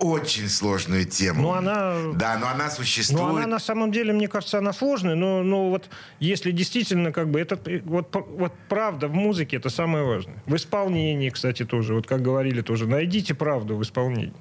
очень 0.00 0.48
сложную 0.48 1.04
тему. 1.04 1.42
Ну, 1.42 1.52
она... 1.52 1.94
Да, 2.14 2.38
но 2.38 2.48
она 2.48 2.70
существует. 2.70 3.22
Ну, 3.22 3.36
она 3.36 3.46
на 3.46 3.58
самом 3.58 3.92
деле, 3.92 4.12
мне 4.12 4.28
кажется, 4.28 4.58
она 4.58 4.72
сложная, 4.72 5.14
но, 5.14 5.42
но 5.42 5.68
вот 5.68 5.88
если 6.18 6.50
действительно 6.50 7.12
как 7.12 7.30
бы 7.30 7.38
это 7.38 7.60
вот, 7.84 8.08
вот 8.12 8.52
правда 8.68 9.08
в 9.08 9.14
музыке 9.14 9.58
это 9.58 9.68
самое 9.68 10.04
важное. 10.04 10.42
В 10.46 10.56
исполнении, 10.56 11.28
кстати, 11.28 11.64
тоже, 11.64 11.94
вот 11.94 12.06
как 12.06 12.22
говорили 12.22 12.62
тоже, 12.62 12.86
найдите 12.86 13.34
правду 13.34 13.76
в 13.76 13.82
исполнении, 13.82 14.34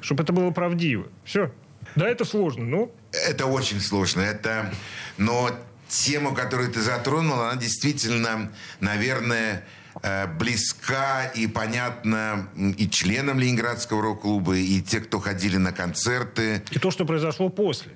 чтобы 0.00 0.24
это 0.24 0.32
было 0.32 0.50
правдиво. 0.50 1.06
Все. 1.24 1.52
Да, 1.94 2.08
это 2.08 2.24
сложно, 2.24 2.64
ну, 2.64 2.92
Это 3.12 3.46
очень 3.46 3.80
сложно. 3.80 4.20
Это, 4.22 4.72
но 5.16 5.50
тему, 5.86 6.34
которую 6.34 6.72
ты 6.72 6.80
затронул, 6.80 7.40
она 7.40 7.56
действительно, 7.56 8.50
наверное, 8.80 9.64
близка 10.38 11.26
и 11.34 11.46
понятна 11.46 12.48
и 12.56 12.88
членам 12.88 13.38
Ленинградского 13.38 14.02
рок-клуба, 14.02 14.56
и 14.56 14.80
те, 14.80 15.00
кто 15.00 15.18
ходили 15.20 15.56
на 15.56 15.72
концерты. 15.72 16.62
и 16.70 16.78
то, 16.78 16.90
что 16.90 17.04
произошло 17.04 17.48
после. 17.48 17.92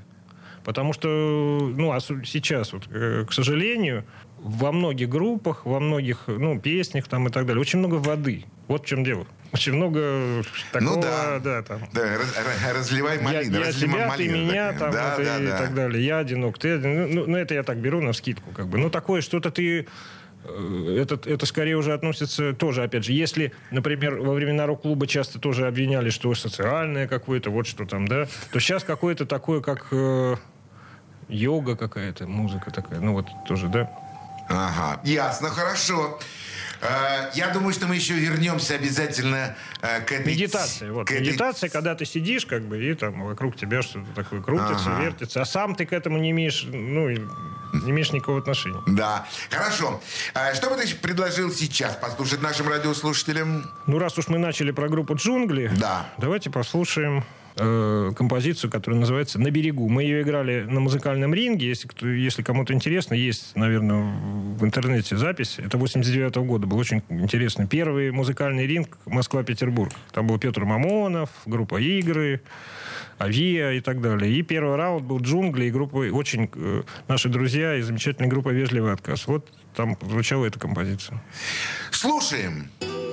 Потому 0.64 0.92
что, 0.92 1.08
ну, 1.08 1.92
а 1.92 2.00
сейчас, 2.00 2.72
вот, 2.74 2.88
э, 2.90 3.24
к 3.26 3.32
сожалению, 3.32 4.04
во 4.38 4.70
многих 4.70 5.08
группах, 5.08 5.64
во 5.64 5.80
многих, 5.80 6.24
ну, 6.26 6.60
песнях 6.60 7.08
там 7.08 7.26
и 7.28 7.30
так 7.30 7.46
далее, 7.46 7.60
очень 7.60 7.78
много 7.78 7.94
воды. 7.94 8.44
Вот 8.66 8.84
в 8.84 8.86
чем 8.86 9.02
дело. 9.02 9.26
Очень 9.52 9.74
много 9.74 10.44
такого, 10.72 10.96
ну 10.96 11.00
да, 11.00 11.38
да, 11.38 11.62
там, 11.62 11.80
Да, 11.94 12.02
раз- 12.02 12.36
ра- 12.36 12.74
разливай 12.74 13.16
Я, 13.16 13.22
малину. 13.22 13.58
я 13.60 13.66
разливай 13.66 13.94
тебя, 13.94 14.02
ты 14.02 14.08
малину 14.08 14.36
меня, 14.46 14.72
такая. 14.72 14.78
там, 14.78 14.92
да, 14.92 15.14
вот, 15.16 15.24
да, 15.24 15.38
и 15.42 15.46
да. 15.46 15.58
так 15.58 15.74
далее. 15.74 16.04
Я 16.04 16.18
одинок, 16.18 16.58
ты 16.58 16.72
один. 16.72 17.14
Ну, 17.14 17.26
ну, 17.26 17.36
это 17.38 17.54
я 17.54 17.62
так 17.62 17.78
беру 17.78 18.02
на 18.02 18.12
скидку, 18.12 18.50
как 18.50 18.68
бы. 18.68 18.76
Ну, 18.76 18.90
такое 18.90 19.22
что-то 19.22 19.50
ты... 19.50 19.86
э, 20.44 20.98
Это, 21.00 21.18
это 21.28 21.46
скорее 21.46 21.76
уже 21.76 21.92
относится 21.92 22.52
тоже, 22.52 22.82
опять 22.82 23.04
же, 23.04 23.12
если, 23.12 23.52
например, 23.70 24.20
во 24.20 24.34
времена 24.34 24.66
рок-клуба 24.66 25.06
часто 25.06 25.38
тоже 25.38 25.66
обвиняли, 25.66 26.10
что 26.10 26.34
социальное 26.34 27.06
какое-то, 27.08 27.50
вот 27.50 27.66
что 27.66 27.84
там, 27.86 28.06
да, 28.08 28.26
то 28.52 28.60
сейчас 28.60 28.84
какое-то 28.84 29.26
такое, 29.26 29.60
как 29.60 29.88
э, 29.92 30.36
йога 31.28 31.76
какая-то, 31.76 32.26
музыка 32.26 32.70
такая, 32.70 33.00
ну 33.00 33.12
вот 33.12 33.26
тоже, 33.46 33.68
да. 33.68 33.90
Ага, 34.48 35.00
ясно, 35.04 35.48
хорошо. 35.50 36.18
Э, 36.80 37.30
Я 37.34 37.48
думаю, 37.48 37.72
что 37.74 37.86
мы 37.86 37.96
еще 37.96 38.14
вернемся 38.14 38.74
обязательно 38.74 39.56
э, 39.82 40.00
к 40.02 40.12
этой... 40.12 40.32
Медитация, 40.32 40.92
вот. 40.92 41.10
этой- 41.10 41.20
Медитация, 41.20 41.68
когда 41.70 41.94
ты 41.94 42.04
сидишь, 42.04 42.46
как 42.46 42.62
бы, 42.62 42.82
и 42.82 42.94
там 42.94 43.24
вокруг 43.24 43.56
тебя 43.56 43.82
что-то 43.82 44.06
такое 44.14 44.40
крутится, 44.40 44.92
Ага. 44.94 45.02
вертится, 45.04 45.42
а 45.42 45.44
сам 45.44 45.74
ты 45.74 45.86
к 45.86 45.92
этому 45.92 46.18
не 46.18 46.30
имеешь, 46.30 46.64
ну, 46.64 47.08
не 47.10 47.90
имеешь 47.90 48.12
никакого 48.12 48.38
отношения. 48.38 48.80
Да, 48.86 49.26
хорошо. 49.50 50.00
А 50.34 50.54
Что 50.54 50.70
бы 50.70 50.76
ты 50.76 50.94
предложил 50.94 51.50
сейчас 51.50 51.96
послушать 51.96 52.40
нашим 52.42 52.68
радиослушателям? 52.68 53.70
Ну, 53.86 53.98
раз 53.98 54.16
уж 54.18 54.28
мы 54.28 54.38
начали 54.38 54.70
про 54.70 54.88
группу 54.88 55.14
«Джунгли», 55.14 55.70
Да. 55.76 56.08
давайте 56.18 56.50
послушаем 56.50 57.24
э, 57.58 58.12
композицию, 58.16 58.70
которая 58.70 59.00
называется 59.00 59.38
«На 59.38 59.50
берегу». 59.50 59.88
Мы 59.88 60.02
ее 60.02 60.22
играли 60.22 60.62
на 60.62 60.80
музыкальном 60.80 61.34
ринге. 61.34 61.68
Если, 61.68 61.88
кто, 61.88 62.06
если 62.06 62.42
кому-то 62.42 62.72
интересно, 62.72 63.14
есть, 63.14 63.56
наверное, 63.56 64.12
в 64.58 64.64
интернете 64.64 65.16
запись. 65.16 65.56
Это 65.58 65.78
89 65.78 66.36
-го 66.36 66.44
года. 66.44 66.66
Был 66.66 66.78
очень 66.78 67.02
интересный. 67.08 67.66
Первый 67.66 68.10
музыкальный 68.10 68.66
ринг 68.66 68.98
Москва-Петербург. 69.06 69.92
Там 70.12 70.26
был 70.26 70.38
Петр 70.38 70.64
Мамонов, 70.64 71.30
группа 71.46 71.80
«Игры», 71.80 72.40
Авиа 73.18 73.72
и 73.72 73.80
так 73.80 74.00
далее. 74.00 74.32
И 74.32 74.42
первый 74.42 74.76
раунд 74.76 75.04
был 75.04 75.20
«Джунгли» 75.20 75.66
и 75.66 75.70
группа 75.70 75.96
очень... 75.96 76.48
Э, 76.54 76.82
наши 77.08 77.28
друзья 77.28 77.74
и 77.76 77.82
замечательная 77.82 78.30
группа 78.30 78.50
«Вежливый 78.50 78.92
отказ». 78.92 79.26
Вот 79.26 79.48
там 79.74 79.96
звучала 80.02 80.46
эта 80.46 80.58
композиция. 80.58 81.22
Слушаем. 81.90 82.70
Легенды 82.80 83.07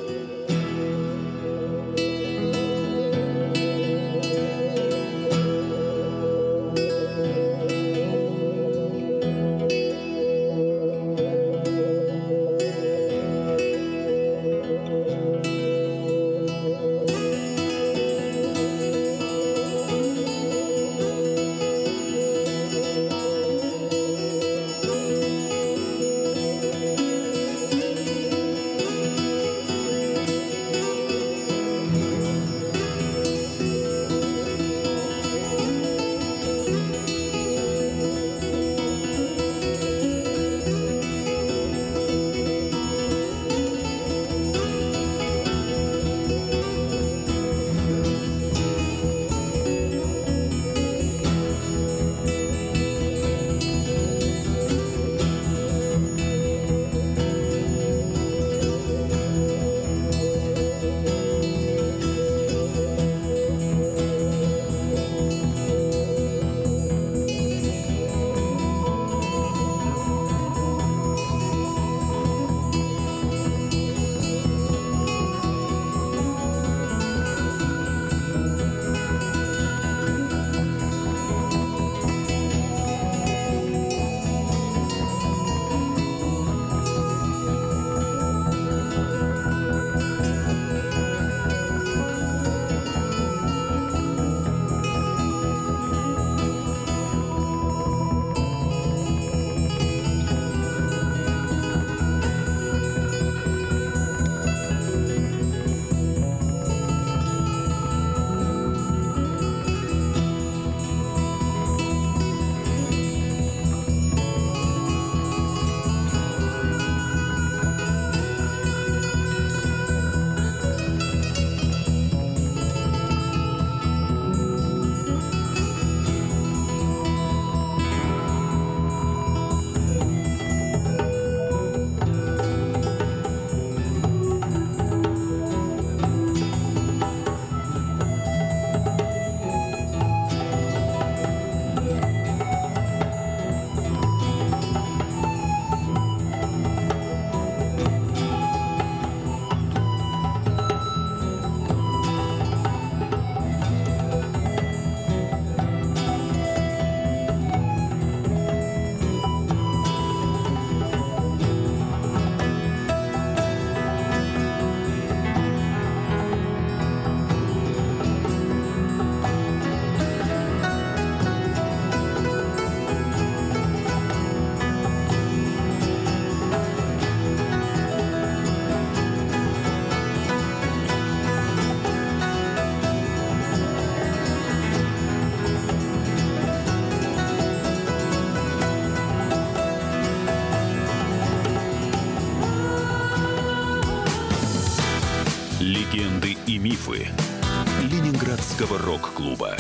Ленинградского 198.65 198.77
рок-клуба. 198.79 199.55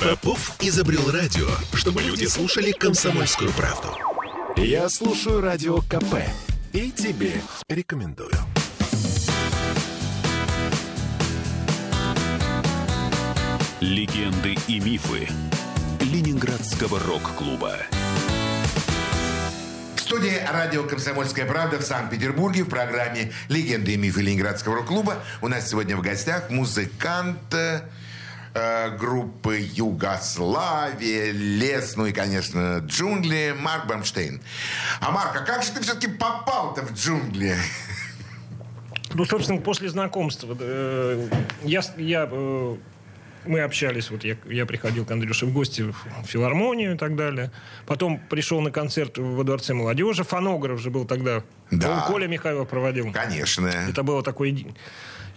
Попов 0.00 0.52
изобрел 0.60 1.10
радио, 1.10 1.48
чтобы 1.74 2.02
люди 2.02 2.26
слушали 2.26 2.70
комсомольскую 2.70 3.50
правду. 3.52 3.88
Я 4.56 4.88
слушаю 4.88 5.40
радио 5.40 5.78
КП 5.80 6.16
и 6.72 6.90
тебе 6.92 7.32
рекомендую. 7.68 8.32
Легенды 13.80 14.56
и 14.68 14.80
мифы 14.80 15.28
Ленинградского 16.00 17.00
рок-клуба. 17.00 17.78
Студии 20.10 20.42
радио 20.44 20.82
«Комсомольская 20.82 21.46
правда» 21.46 21.78
в 21.78 21.82
Санкт-Петербурге 21.82 22.64
в 22.64 22.68
программе 22.68 23.30
«Легенды 23.48 23.92
и 23.92 23.96
мифы 23.96 24.22
Ленинградского 24.22 24.78
рок-клуба» 24.78 25.22
у 25.40 25.46
нас 25.46 25.70
сегодня 25.70 25.96
в 25.96 26.02
гостях 26.02 26.50
музыкант 26.50 27.54
э, 27.54 28.96
группы 28.98 29.60
«Югославия», 29.60 31.30
«Лес», 31.30 31.94
ну 31.94 32.06
и, 32.06 32.12
конечно, 32.12 32.78
«Джунгли» 32.84 33.54
Марк 33.56 33.86
Бамштейн. 33.86 34.42
А, 35.00 35.12
Марк, 35.12 35.36
а 35.36 35.44
как 35.44 35.62
же 35.62 35.70
ты 35.70 35.80
все-таки 35.80 36.08
попал-то 36.08 36.82
в 36.82 36.92
джунгли? 36.92 37.54
Ну, 39.14 39.24
собственно, 39.24 39.60
после 39.60 39.90
знакомства 39.90 40.56
э, 40.58 41.28
я, 41.62 41.82
я, 41.96 42.28
э, 42.28 42.76
мы 43.46 43.60
общались, 43.60 44.10
вот 44.10 44.24
я, 44.24 44.36
я 44.48 44.66
приходил 44.66 45.04
к 45.04 45.10
Андрюше 45.10 45.46
в 45.46 45.52
гости 45.52 45.82
в 45.82 46.26
филармонию 46.26 46.94
и 46.94 46.98
так 46.98 47.16
далее. 47.16 47.50
Потом 47.86 48.18
пришел 48.28 48.60
на 48.60 48.70
концерт 48.70 49.18
во 49.18 49.44
Дворце 49.44 49.74
молодежи. 49.74 50.24
Фонограф 50.24 50.80
же 50.80 50.90
был 50.90 51.04
тогда. 51.04 51.42
Да. 51.70 52.04
Коля 52.08 52.26
Михайлов 52.26 52.68
проводил. 52.68 53.12
Конечно. 53.12 53.66
Это 53.66 54.02
было 54.02 54.22
такое 54.22 54.50
еди- 54.50 54.74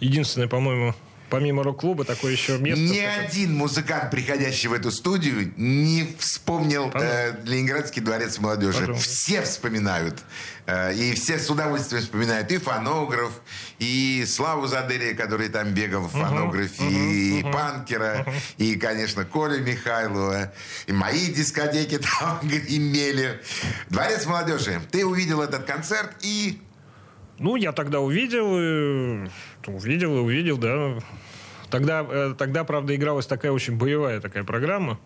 единственное, 0.00 0.48
по-моему, 0.48 0.94
помимо 1.34 1.64
рок-клуба, 1.64 2.04
такое 2.04 2.32
еще 2.32 2.58
место. 2.58 2.80
Ни 2.80 3.00
такое. 3.00 3.26
один 3.26 3.54
музыкант, 3.56 4.10
приходящий 4.12 4.68
в 4.68 4.72
эту 4.72 4.92
студию, 4.92 5.52
не 5.56 6.06
вспомнил 6.20 6.92
э, 6.94 7.34
Ленинградский 7.44 8.00
дворец 8.02 8.38
молодежи. 8.38 8.78
Пожалуйста. 8.78 9.10
Все 9.10 9.42
вспоминают. 9.42 10.22
Э, 10.66 10.94
и 10.94 11.12
все 11.14 11.38
с 11.40 11.50
удовольствием 11.50 12.02
вспоминают. 12.04 12.52
И 12.52 12.58
фонограф, 12.58 13.32
и 13.80 14.24
Славу 14.28 14.68
Задырия, 14.68 15.14
который 15.14 15.48
там 15.48 15.74
бегал 15.74 16.02
в 16.02 16.12
фонографе, 16.12 16.84
и 16.88 17.42
Панкера, 17.42 18.24
и, 18.56 18.76
конечно, 18.76 19.24
Колю 19.24 19.58
Михайлова. 19.60 20.52
И 20.86 20.92
мои 20.92 21.26
дискотеки 21.26 21.98
там 22.20 22.38
гремели. 22.42 23.40
Дворец 23.90 24.24
молодежи. 24.26 24.80
Ты 24.92 25.04
увидел 25.04 25.42
этот 25.42 25.64
концерт 25.64 26.12
и... 26.20 26.60
Ну, 27.40 27.56
я 27.56 27.72
тогда 27.72 27.98
увидел, 27.98 28.56
и, 28.56 29.28
увидел 29.66 30.16
и 30.16 30.20
увидел, 30.20 30.56
да. 30.56 31.00
Тогда, 31.74 32.06
э, 32.08 32.34
тогда, 32.38 32.64
правда, 32.64 32.94
игралась 32.94 33.26
такая 33.26 33.52
очень 33.52 33.76
боевая 33.76 34.20
такая 34.20 34.44
программа. 34.44 34.98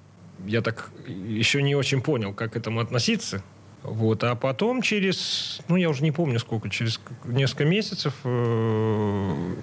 Я 0.46 0.60
так 0.62 0.90
еще 1.06 1.62
не 1.62 1.74
очень 1.74 2.00
понял, 2.02 2.32
как 2.34 2.52
к 2.52 2.56
этому 2.56 2.80
относиться. 2.80 3.42
Вот. 3.82 4.22
А 4.24 4.34
потом 4.34 4.82
через, 4.82 5.60
ну, 5.68 5.76
я 5.76 5.88
уже 5.88 6.02
не 6.02 6.12
помню 6.12 6.38
сколько, 6.38 6.68
через 6.68 7.00
несколько 7.24 7.64
месяцев, 7.64 8.12
э, 8.24 9.54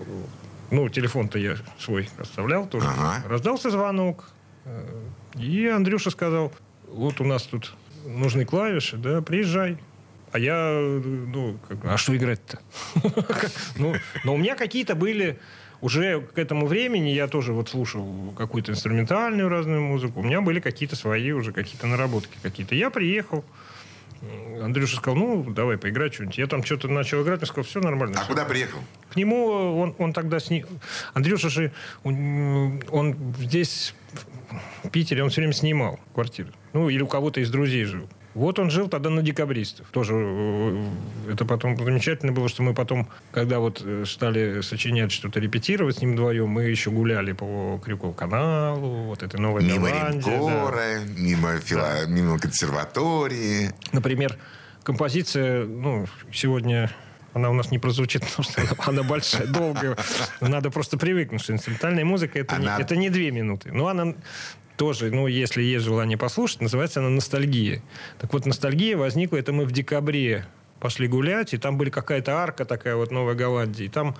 ну, 0.71 0.89
телефон-то 0.89 1.37
я 1.37 1.55
свой 1.79 2.09
оставлял 2.17 2.65
тоже. 2.67 2.87
Ага. 2.87 3.23
Раздался 3.29 3.69
звонок. 3.69 4.29
э, 4.65 4.83
И 5.37 5.67
Андрюша 5.67 6.09
сказал, 6.09 6.51
вот 6.87 7.21
у 7.21 7.23
нас 7.23 7.43
тут 7.43 7.73
нужны 8.05 8.45
клавиши, 8.45 8.97
да, 8.97 9.21
приезжай. 9.21 9.77
А 10.31 10.39
я, 10.39 10.71
ну, 10.81 11.57
как, 11.67 11.77
а 11.85 11.97
что 11.97 12.15
играть-то? 12.15 12.59
Ну, 13.77 13.93
но 14.23 14.33
у 14.33 14.37
меня 14.37 14.55
какие-то 14.55 14.95
были 14.95 15.39
уже 15.85 16.21
к 16.21 16.39
этому 16.39 16.65
времени 16.65 17.09
я 17.09 17.27
тоже 17.27 17.53
вот 17.53 17.69
слушал 17.69 18.33
какую-то 18.35 18.71
инструментальную 18.71 19.49
разную 19.49 19.83
музыку. 19.83 20.21
У 20.21 20.23
меня 20.23 20.41
были 20.41 20.59
какие-то 20.59 20.95
свои 20.95 21.31
уже 21.31 21.53
какие-то 21.53 21.85
наработки 21.85 22.35
какие-то. 22.41 22.73
Я 22.73 22.89
приехал, 22.89 23.45
Андрюша 24.63 24.97
сказал, 24.97 25.15
ну, 25.15 25.43
давай 25.43 25.77
поиграть 25.77 26.15
что-нибудь. 26.15 26.39
Я 26.39 26.47
там 26.47 26.63
что-то 26.63 26.87
начал 26.87 27.21
играть, 27.21 27.41
он 27.41 27.45
сказал, 27.45 27.65
все 27.65 27.81
нормально. 27.81 28.15
А 28.17 28.23
всё». 28.23 28.29
куда 28.29 28.45
приехал? 28.45 28.79
К 29.11 29.15
нему 29.15 29.79
он, 29.79 29.93
он 29.99 30.11
тогда 30.11 30.39
сни... 30.39 30.65
Андрюша 31.13 31.49
же, 31.49 31.71
он, 32.03 32.81
он 32.89 33.35
здесь, 33.37 33.93
в 34.83 34.89
Питере, 34.89 35.23
он 35.23 35.29
все 35.29 35.41
время 35.41 35.53
снимал 35.53 35.99
квартиру. 36.15 36.49
Ну, 36.73 36.89
или 36.89 37.03
у 37.03 37.07
кого-то 37.07 37.41
из 37.41 37.51
друзей 37.51 37.83
жил. 37.83 38.09
Вот 38.35 38.59
он 38.59 38.69
жил 38.69 38.89
тогда 38.89 39.09
на 39.09 39.21
декабристов. 39.21 39.87
Тоже 39.91 40.13
э, 40.13 40.85
это 41.31 41.45
потом 41.45 41.77
замечательно 41.77 42.33
было, 42.33 42.49
что 42.49 42.63
мы 42.63 42.73
потом, 42.73 43.07
когда 43.31 43.59
вот 43.59 43.81
э, 43.83 44.03
стали 44.05 44.59
сочинять 44.61 45.11
что-то, 45.13 45.39
репетировать 45.39 45.97
с 45.97 46.01
ним 46.01 46.13
вдвоем, 46.13 46.49
мы 46.49 46.63
еще 46.65 46.91
гуляли 46.91 47.31
по 47.31 47.79
Крюкову 47.83 48.11
каналу, 48.13 49.03
вот 49.05 49.23
этой 49.23 49.39
Новой 49.39 49.63
Мимо 49.63 49.89
Голландии, 49.89 50.23
да. 50.25 50.99
Мимо, 51.17 51.53
фила- 51.59 52.05
мимо 52.07 52.37
консерватории. 52.37 53.71
Например, 53.93 54.37
композиция, 54.83 55.65
ну, 55.65 56.05
сегодня 56.33 56.91
она 57.33 57.49
у 57.49 57.53
нас 57.53 57.71
не 57.71 57.79
прозвучит, 57.79 58.21
потому 58.25 58.43
что 58.43 58.61
она, 58.61 58.71
она 58.99 59.03
большая, 59.03 59.47
долгая. 59.47 59.95
Надо 60.41 60.71
просто 60.71 60.97
привыкнуть, 60.97 61.41
что 61.41 61.53
инструментальная 61.53 62.03
музыка 62.03 62.37
это, 62.39 62.55
Она- 62.57 62.75
не, 62.75 62.83
это 62.83 62.95
не 62.97 63.09
две 63.09 63.31
минуты. 63.31 63.71
Но 63.71 63.87
она 63.87 64.13
тоже, 64.77 65.11
ну, 65.11 65.27
если 65.27 65.61
есть 65.61 65.85
желание 65.85 66.17
послушать, 66.17 66.61
называется 66.61 66.99
она 66.99 67.09
«Ностальгия». 67.09 67.81
Так 68.19 68.33
вот, 68.33 68.45
«Ностальгия» 68.45 68.97
возникла, 68.97 69.37
это 69.37 69.51
мы 69.53 69.65
в 69.65 69.71
декабре 69.71 70.45
пошли 70.79 71.07
гулять, 71.07 71.53
и 71.53 71.57
там 71.57 71.77
были 71.77 71.89
какая-то 71.89 72.33
арка 72.37 72.65
такая 72.65 72.95
вот 72.95 73.09
Новой 73.09 73.33
Голландии. 73.35 73.85
И 73.85 73.89
там 73.89 74.15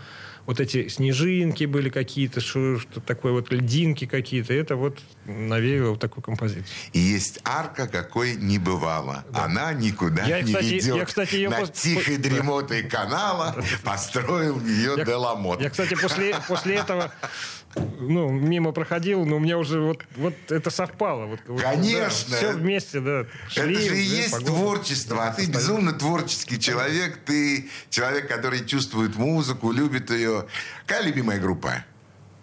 вот 0.47 0.59
эти 0.59 0.87
снежинки 0.87 1.65
были 1.65 1.89
какие-то, 1.89 2.39
что, 2.39 2.79
что 2.79 3.01
такое 3.01 3.33
вот 3.33 3.51
льдинки 3.51 4.05
какие-то. 4.05 4.53
Это 4.53 4.75
вот 4.75 4.99
навеяло 5.25 5.91
вот 5.91 5.99
такую 5.99 6.23
композицию. 6.23 6.65
И 6.93 6.99
есть 6.99 7.39
арка, 7.43 7.87
какой 7.87 8.35
не 8.35 8.57
бывало. 8.57 9.25
Она 9.33 9.73
никуда 9.73 10.23
Я, 10.23 10.41
не 10.41 10.53
кстати, 10.53 10.65
ведет. 10.65 10.95
я, 10.95 11.05
кстати, 11.05 11.35
ее 11.35 11.49
Над 11.49 11.59
пос- 11.69 11.73
тихой 11.73 12.17
да. 12.17 12.29
дремотой 12.29 12.83
канала 12.83 13.55
построил 13.83 14.59
ее 14.61 14.93
Я, 14.97 15.05
Деламот. 15.05 15.61
я, 15.61 15.69
кстати, 15.69 15.95
после, 15.95 16.35
после 16.47 16.75
этого 16.75 17.11
ну, 17.76 18.30
мимо 18.30 18.71
проходил, 18.71 19.26
но 19.26 19.38
у 19.38 19.39
меня 19.39 19.57
уже 19.57 19.82
вот, 19.82 20.03
вот 20.15 20.34
это 20.49 20.69
совпало. 20.69 21.26
Вот, 21.26 21.39
Конечно. 21.61 22.36
все 22.36 22.51
вместе, 22.53 22.99
да. 22.99 23.26
Шли, 23.49 23.73
Это 23.73 23.82
же 23.82 23.88
и 23.88 23.89
да, 23.89 23.95
есть 23.95 24.32
погода. 24.32 24.51
творчество, 24.51 25.26
а 25.28 25.34
ты 25.34 25.45
безумно 25.47 25.93
творческий 25.93 26.59
человек, 26.59 27.17
ты 27.26 27.69
человек, 27.89 28.28
который 28.28 28.65
чувствует 28.65 29.15
музыку, 29.15 29.71
любит 29.71 30.09
ее. 30.11 30.45
Какая 30.86 31.03
любимая 31.05 31.39
группа 31.39 31.84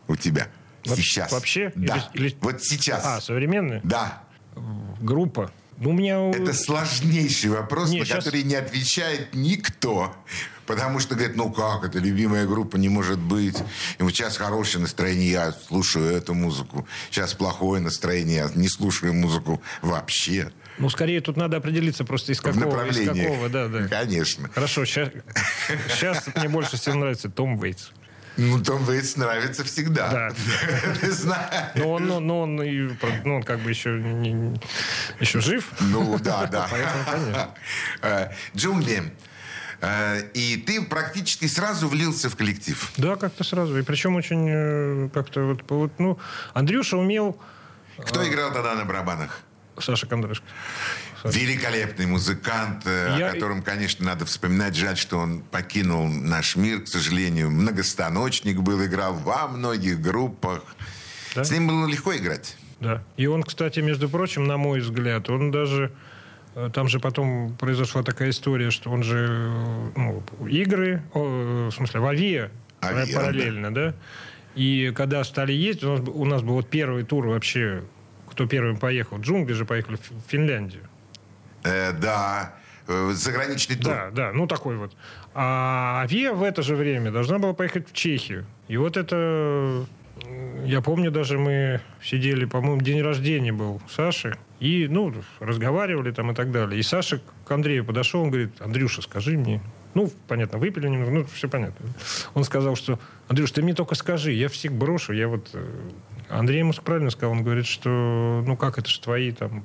у 0.09 0.17
тебя 0.17 0.49
Вообще- 0.85 1.03
сейчас? 1.03 1.33
вообще? 1.33 1.73
Да, 1.77 2.11
Или- 2.15 2.27
или- 2.29 2.37
вот 2.41 2.63
сейчас. 2.63 3.03
А, 3.05 3.21
современная 3.21 3.81
Да. 3.85 4.23
группа. 5.01 5.51
Ну, 5.79 5.91
у 5.91 5.93
меня... 5.95 6.31
Это 6.31 6.53
сложнейший 6.53 7.51
вопрос, 7.51 7.91
Не, 7.91 8.01
на 8.01 8.05
щас- 8.05 8.25
который 8.25 8.43
не 8.45 8.55
отвечает 8.55 9.35
никто. 9.35 10.15
Потому 10.73 11.01
что 11.01 11.15
говорят, 11.17 11.37
ну 11.37 11.53
как, 11.53 11.85
это 11.85 11.99
любимая 11.99 12.47
группа 12.47 12.77
не 12.79 12.89
может 12.89 13.19
быть. 13.19 13.59
И 13.99 14.03
вот 14.03 14.13
сейчас 14.13 14.39
хорошее 14.39 14.81
настроение, 14.81 15.31
я 15.31 15.53
слушаю 15.53 16.07
эту 16.17 16.33
музыку. 16.33 16.89
Сейчас 17.11 17.35
плохое 17.35 17.83
настроение, 17.83 18.37
я 18.37 18.51
не 18.55 18.69
слушаю 18.71 19.13
музыку 19.13 19.63
вообще. 19.83 20.51
Ну, 20.79 20.89
скорее 20.89 21.21
тут 21.21 21.37
надо 21.37 21.59
определиться 21.59 22.05
просто 22.07 22.33
из 22.33 22.41
какого. 22.41 22.87
Из 22.87 23.07
какого, 23.07 23.51
да, 23.51 23.69
да. 23.69 23.87
Конечно. 23.87 24.49
Хорошо, 24.55 24.87
сейчас, 24.87 25.11
сейчас 25.91 26.27
мне 26.35 26.49
больше 26.49 26.79
всего 26.79 26.95
нравится 26.95 27.29
Том 27.29 27.59
Вейтс. 27.59 27.91
Ну, 28.39 28.59
Том 28.65 28.83
Вейтс 28.87 29.17
нравится 29.17 29.65
всегда. 29.65 30.11
Да. 30.11 30.29
Ты 31.03 31.13
знаешь. 31.13 31.73
Но 31.75 31.91
он, 31.93 32.07
ну, 32.07 32.19
ну, 32.19 32.41
он, 32.41 32.63
и, 32.63 32.97
ну, 33.25 33.37
он 33.37 33.43
как 33.43 33.61
бы 33.61 33.69
еще, 33.69 33.91
не- 33.91 34.33
не- 34.33 34.61
еще 35.21 35.43
жив. 35.43 35.69
Ну, 35.81 36.19
да, 36.19 36.47
да. 36.47 36.67
Поэтому, 36.71 37.05
конечно. 37.05 37.51
Э, 38.01 38.29
Джунгли. 38.57 39.13
Э, 39.83 40.23
И 40.35 40.57
ты 40.57 40.81
практически 40.83 41.47
сразу 41.47 41.89
влился 41.89 42.31
в 42.31 42.37
коллектив. 42.37 42.91
Да, 42.97 43.17
как-то 43.17 43.45
сразу. 43.45 43.77
И 43.79 43.83
причем 43.83 44.15
очень 44.17 44.49
э, 44.49 45.09
как-то 45.13 45.41
вот, 45.43 45.63
вот, 45.69 45.93
ну, 45.99 46.19
Андрюша 46.55 46.97
умел, 46.97 47.37
Кто 47.99 48.27
играл 48.27 48.53
тогда 48.53 48.75
на 48.75 48.85
барабанах? 48.85 49.41
Саша 49.79 50.07
Кондрашко. 50.07 50.45
Великолепный 51.25 52.07
музыкант, 52.07 52.83
э, 52.87 53.17
Я- 53.19 53.29
о 53.29 53.33
котором, 53.33 53.63
конечно, 53.63 54.05
надо 54.05 54.25
вспоминать. 54.25 54.75
Жаль, 54.77 54.97
что 54.97 55.19
он 55.19 55.41
покинул 55.41 56.07
наш 56.09 56.57
мир, 56.57 56.83
к 56.83 56.89
сожалению. 56.89 57.51
Многостаночник 57.51 58.59
был, 58.61 58.85
играл 58.85 59.15
во 59.15 59.49
многих 59.49 60.01
группах. 60.01 60.63
Да? 61.35 61.45
С 61.45 61.51
ним 61.51 61.67
было 61.69 61.87
легко 61.87 62.15
играть. 62.17 62.57
Да. 62.81 63.03
И 63.17 63.27
он, 63.27 63.43
кстати, 63.45 63.81
между 63.81 64.09
прочим, 64.09 64.45
на 64.45 64.57
мой 64.57 64.81
взгляд, 64.81 65.29
он 65.31 65.51
даже... 65.51 65.93
э, 66.55 66.71
Там 66.73 66.89
же 66.89 67.01
потом 67.01 67.57
произошла 67.59 68.03
такая 68.03 68.31
история, 68.31 68.71
что 68.71 68.91
он 68.91 69.03
же 69.03 69.51
э, 69.51 69.91
ну, 69.97 70.47
игры, 70.47 71.03
о, 71.15 71.69
в 71.69 71.73
смысле, 71.73 72.01
в 72.01 72.07
Авиа 72.07 72.51
Авиа, 72.83 73.15
параллельно, 73.15 73.73
да. 73.73 73.95
И 74.55 74.93
когда 74.95 75.25
стали 75.25 75.53
ездить, 75.53 75.85
у 75.85 75.97
нас, 75.97 76.09
у 76.09 76.25
нас 76.25 76.43
был 76.43 76.55
вот 76.55 76.69
первый 76.69 77.05
тур 77.05 77.27
вообще, 77.27 77.85
кто 78.29 78.47
первым 78.47 78.77
поехал. 78.77 79.19
Джунгли 79.19 79.55
же 79.55 79.65
поехали 79.65 79.97
в 79.97 80.31
Финляндию. 80.31 80.83
Э, 81.65 81.93
да, 81.93 82.55
э, 82.87 83.13
заграничный 83.13 83.77
тур. 83.77 83.93
Да, 83.93 84.11
да, 84.11 84.33
ну 84.33 84.47
такой 84.47 84.77
вот. 84.77 84.95
А 85.35 86.03
Авиа 86.03 86.33
в 86.33 86.43
это 86.43 86.63
же 86.63 86.77
время 86.77 87.11
должна 87.11 87.39
была 87.39 87.55
поехать 87.55 87.89
в 87.89 87.93
Чехию. 87.93 88.45
И 88.69 88.77
вот 88.77 88.97
это... 88.97 89.87
Я 90.65 90.81
помню, 90.81 91.11
даже 91.11 91.39
мы 91.39 91.81
сидели, 92.03 92.45
по-моему, 92.45 92.81
день 92.81 93.03
рождения 93.03 93.53
был 93.53 93.81
Саши. 93.91 94.37
И, 94.61 94.87
ну, 94.89 95.13
разговаривали 95.41 96.13
там 96.13 96.31
и 96.31 96.35
так 96.35 96.53
далее. 96.53 96.79
И 96.79 96.83
Саша 96.83 97.21
к 97.45 97.51
Андрею 97.51 97.85
подошел, 97.85 98.23
он 98.23 98.31
говорит, 98.31 98.51
Андрюша, 98.61 99.03
скажи 99.03 99.37
мне. 99.37 99.61
Ну, 99.95 100.11
понятно, 100.29 100.59
выпили 100.59 100.89
немного, 100.89 101.11
ну, 101.11 101.25
все 101.25 101.49
понятно. 101.49 101.87
Он 102.35 102.45
сказал, 102.45 102.77
что, 102.77 102.99
Андрюш, 103.29 103.51
ты 103.51 103.63
мне 103.63 103.75
только 103.75 103.95
скажи, 103.95 104.33
я 104.33 104.49
всех 104.49 104.73
брошу, 104.73 105.13
я 105.13 105.29
вот... 105.29 105.51
э, 105.53 105.67
Андрей 106.31 106.61
ему 106.61 106.73
правильно 106.73 107.11
сказал, 107.11 107.33
он 107.33 107.43
говорит, 107.43 107.67
что, 107.67 108.43
ну, 108.47 108.57
как 108.57 108.79
это 108.79 108.89
же 108.89 109.01
твои 109.01 109.33
там... 109.33 109.65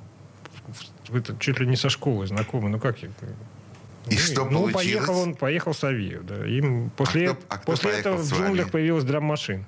Вы 1.08 1.22
чуть 1.38 1.60
ли 1.60 1.66
не 1.66 1.76
со 1.76 1.88
школы 1.88 2.26
знакомы, 2.26 2.68
ну 2.68 2.78
как 2.78 2.98
я... 3.02 3.08
И 3.08 4.14
Ну, 4.14 4.18
что 4.18 4.44
ну, 4.44 4.50
получилось? 4.50 4.74
поехал 4.74 5.18
он, 5.18 5.34
поехал 5.34 5.74
с 5.74 5.84
Авиа, 5.84 6.20
да. 6.20 6.46
Им 6.46 6.90
после, 6.90 7.28
кто- 7.28 7.44
а 7.48 7.58
кто 7.58 7.72
после 7.72 7.92
этого 7.92 8.16
в 8.16 8.30
джунглях 8.30 8.70
появилась 8.70 9.04
драм-машина. 9.04 9.64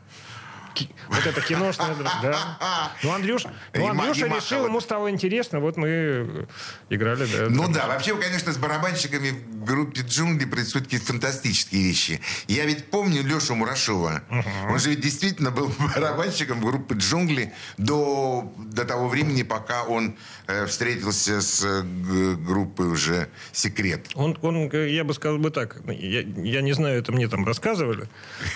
Вот 1.08 1.26
это 1.26 1.40
драма, 1.48 2.18
да. 2.22 2.92
Ну, 3.02 3.12
Андрюш, 3.12 3.44
ну, 3.74 3.88
Андрюша 3.88 4.26
решил, 4.26 4.66
ему 4.66 4.80
стало 4.80 5.10
интересно, 5.10 5.60
вот 5.60 5.76
мы 5.76 6.46
играли, 6.88 7.26
да. 7.26 7.46
Ну 7.48 7.68
да, 7.68 7.86
вообще, 7.86 8.16
конечно, 8.16 8.52
с 8.52 8.56
барабанщиками 8.56 9.30
в 9.30 9.64
группе 9.64 10.02
«Джунгли» 10.02 10.44
происходят 10.44 10.86
какие-то 10.86 11.06
фантастические 11.06 11.82
вещи. 11.82 12.20
Я 12.48 12.66
ведь 12.66 12.90
помню 12.90 13.22
Лешу 13.22 13.54
Мурашова. 13.54 14.22
Он 14.68 14.78
же 14.78 14.90
ведь 14.90 15.00
действительно 15.00 15.50
был 15.50 15.72
барабанщиком 15.94 16.60
группы 16.60 16.94
«Джунгли» 16.94 17.52
до, 17.76 18.52
до 18.56 18.84
того 18.84 19.08
времени, 19.08 19.42
пока 19.42 19.84
он 19.84 20.16
э, 20.46 20.66
встретился 20.66 21.40
с 21.40 21.64
э, 21.64 21.82
группой 21.82 22.88
уже 22.88 23.28
«Секрет». 23.52 24.08
Он, 24.14 24.38
он, 24.42 24.70
я 24.70 25.04
бы 25.04 25.14
сказал 25.14 25.38
бы 25.38 25.50
так, 25.50 25.80
я, 25.86 26.20
я 26.20 26.62
не 26.62 26.72
знаю, 26.72 27.00
это 27.00 27.12
мне 27.12 27.28
там 27.28 27.44
рассказывали, 27.44 28.08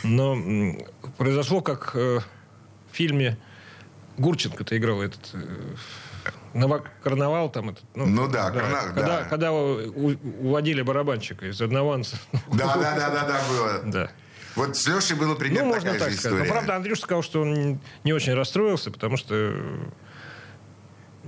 но 0.02 0.34
произошло 1.18 1.60
как 1.60 1.92
э, 1.94 2.20
в 2.20 2.94
фильме 2.96 3.36
Гурченко-то 4.18 4.76
играл 4.76 5.02
этот 5.02 5.20
э, 5.32 5.74
Новак 6.54 6.90
Карнавал 7.02 7.50
там 7.50 7.70
этот. 7.70 7.84
Ну 7.94 8.28
да, 8.28 8.50
Карна- 8.50 8.86
когда, 8.94 9.20
да. 9.22 9.24
когда 9.24 9.52
у- 9.52 10.16
уводили 10.40 10.82
барабанщика 10.82 11.46
из 11.46 11.60
одного 11.60 11.92
анса. 11.92 12.16
Да, 12.52 12.76
да, 12.76 12.94
да, 12.96 13.10
да, 13.10 13.24
да, 13.26 13.40
было. 13.50 13.82
Да. 13.92 14.10
Вот 14.56 14.76
с 14.76 14.86
Лешей 14.86 15.16
было 15.16 15.34
примерно 15.34 15.64
Ну, 15.68 15.74
можно 15.74 15.90
такая 15.92 15.98
так 16.06 16.10
же 16.12 16.16
сказать. 16.16 16.32
история. 16.38 16.48
Но, 16.48 16.54
правда, 16.54 16.76
Андрюш 16.76 17.00
сказал, 17.00 17.22
что 17.24 17.42
он 17.42 17.80
не 18.04 18.12
очень 18.12 18.34
расстроился, 18.34 18.92
потому 18.92 19.16
что 19.16 19.52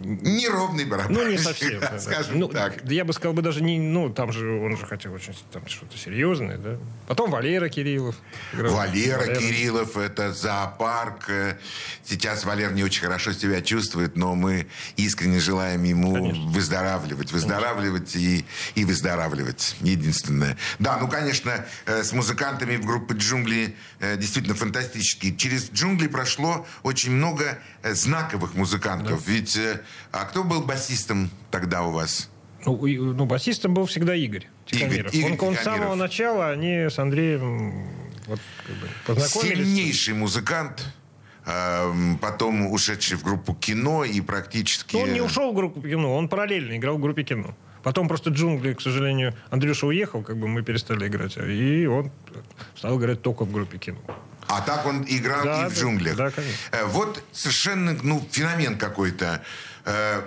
Неровный 0.02 0.84
барабанщик, 0.84 1.16
Ну, 1.24 1.30
не 1.30 1.38
совсем. 1.38 1.80
да, 1.80 1.90
да. 1.90 1.98
скажем 1.98 2.38
Ну, 2.38 2.48
так. 2.48 2.84
да 2.84 2.92
Я 2.92 3.04
бы 3.04 3.12
сказал 3.12 3.32
бы 3.32 3.42
даже 3.42 3.62
не... 3.62 3.78
Ну, 3.78 4.10
там 4.12 4.32
же 4.32 4.50
он 4.60 4.76
же 4.76 4.86
хотел 4.86 5.12
очень 5.14 5.34
там 5.52 5.66
что-то 5.66 5.96
серьезное, 5.96 6.58
да. 6.58 6.76
Потом 7.06 7.30
Валера 7.30 7.68
Кириллов. 7.68 8.14
играл. 8.52 8.74
Валера 8.74 9.18
Валера. 9.18 9.36
Кириллов, 9.40 9.96
это 9.96 10.32
зоопарк. 10.32 11.30
Э, 11.30 11.56
Сейчас 12.04 12.44
Валер 12.44 12.72
не 12.72 12.84
очень 12.84 13.02
хорошо 13.02 13.32
себя 13.32 13.62
чувствует, 13.62 14.16
но 14.16 14.34
мы 14.34 14.66
искренне 14.96 15.40
желаем 15.40 15.82
ему 15.84 16.14
Конечно. 16.14 16.46
выздоравливать, 16.50 17.32
выздоравливать 17.32 18.14
и, 18.16 18.44
и 18.74 18.84
выздоравливать. 18.84 19.76
Единственное. 19.80 20.56
Да, 20.78 20.98
ну, 20.98 21.08
конечно, 21.08 21.64
э, 21.86 22.02
с 22.04 22.12
музыкантами 22.12 22.76
в 22.76 22.84
группе 22.84 23.14
«Джунгли» 23.14 23.74
э, 24.00 24.16
действительно 24.16 24.54
фантастические. 24.54 25.34
Через 25.36 25.70
«Джунгли» 25.72 26.06
прошло 26.06 26.66
очень 26.82 27.12
много 27.12 27.58
знаковых 27.82 28.54
музыкантов. 28.54 29.26
Ведь, 29.26 29.56
э, 29.56 29.80
а 30.12 30.24
кто 30.24 30.44
был 30.44 30.62
басистом 30.62 31.30
тогда 31.50 31.82
у 31.82 31.90
вас? 31.92 32.28
Ну, 32.64 32.84
и- 32.86 32.98
ну, 32.98 33.26
басистом 33.26 33.74
был 33.74 33.86
всегда 33.86 34.14
Игорь 34.14 34.48
Тихомиров. 34.66 35.14
Игорь 35.14 35.38
он, 35.40 35.48
он 35.48 35.56
с 35.56 35.60
самого 35.60 35.94
начала, 35.94 36.50
они 36.50 36.88
с 36.90 36.98
Андреем 36.98 37.86
вот, 38.26 38.40
как 38.66 38.76
бы, 38.76 38.88
познакомились. 39.06 39.58
Сильнейший 39.66 40.14
музыкант, 40.14 40.84
эм, 41.46 42.18
потом 42.18 42.66
ушедший 42.66 43.16
в 43.16 43.22
группу 43.22 43.54
кино 43.54 44.04
и 44.04 44.20
практически... 44.20 44.96
Но 44.96 45.02
он 45.02 45.12
не 45.12 45.20
ушел 45.20 45.52
в 45.52 45.54
группу 45.54 45.80
кино, 45.80 46.16
он 46.16 46.28
параллельно 46.28 46.76
играл 46.76 46.96
в 46.96 47.00
группе 47.00 47.22
кино. 47.22 47.54
Потом 47.84 48.08
просто 48.08 48.30
джунгли, 48.30 48.72
к 48.74 48.80
сожалению, 48.80 49.32
Андрюша 49.50 49.86
уехал, 49.86 50.22
как 50.22 50.36
бы 50.38 50.48
мы 50.48 50.62
перестали 50.64 51.06
играть, 51.06 51.36
и 51.36 51.86
он 51.86 52.10
стал 52.76 52.98
играть 52.98 53.22
только 53.22 53.44
в 53.44 53.52
группе 53.52 53.78
кино. 53.78 53.98
А 54.48 54.60
так 54.60 54.86
он 54.86 55.04
играл 55.08 55.44
Да, 55.44 55.66
и 55.66 55.68
в 55.70 55.74
да, 55.74 55.80
джунглях. 55.80 56.16
да, 56.16 56.30
конечно. 56.30 56.56
Э, 56.72 56.84
Вот 56.86 57.22
совершенно, 57.32 57.96
ну, 58.02 58.24
феномен 58.30 58.76
какой-то. 58.78 59.42
Э, 59.86 60.22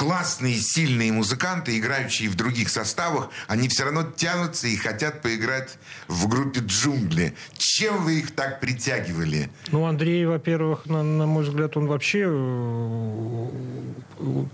Классные, 0.00 0.56
сильные 0.56 1.12
музыканты, 1.12 1.78
играющие 1.78 2.30
в 2.30 2.34
других 2.34 2.70
составах, 2.70 3.28
они 3.48 3.68
все 3.68 3.84
равно 3.84 4.02
тянутся 4.02 4.66
и 4.66 4.74
хотят 4.74 5.20
поиграть 5.20 5.76
в 6.08 6.26
группе 6.26 6.60
«Джунгли». 6.64 7.34
Чем 7.58 8.02
вы 8.04 8.20
их 8.20 8.34
так 8.34 8.60
притягивали? 8.60 9.50
Ну, 9.70 9.84
Андрей, 9.84 10.24
во-первых, 10.24 10.86
на, 10.86 11.02
на 11.02 11.26
мой 11.26 11.44
взгляд, 11.44 11.76
он 11.76 11.86
вообще 11.86 12.24
э, 12.26 13.48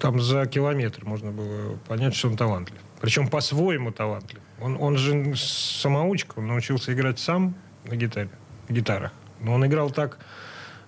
там 0.01 0.21
за 0.21 0.47
километр 0.47 1.05
можно 1.05 1.31
было 1.31 1.77
понять, 1.87 2.17
что 2.17 2.27
он 2.27 2.37
талантлив. 2.37 2.81
Причем 3.01 3.29
по-своему 3.29 3.93
талантлив. 3.93 4.41
Он, 4.61 4.77
он 4.81 4.97
же 4.97 5.37
самоучка, 5.37 6.41
он 6.41 6.49
научился 6.49 6.93
играть 6.93 7.21
сам 7.21 7.55
на 7.85 7.95
гитаре, 7.95 8.31
гитарах. 8.69 9.13
Но 9.39 9.55
он 9.55 9.65
играл 9.65 9.91
так, 9.91 10.19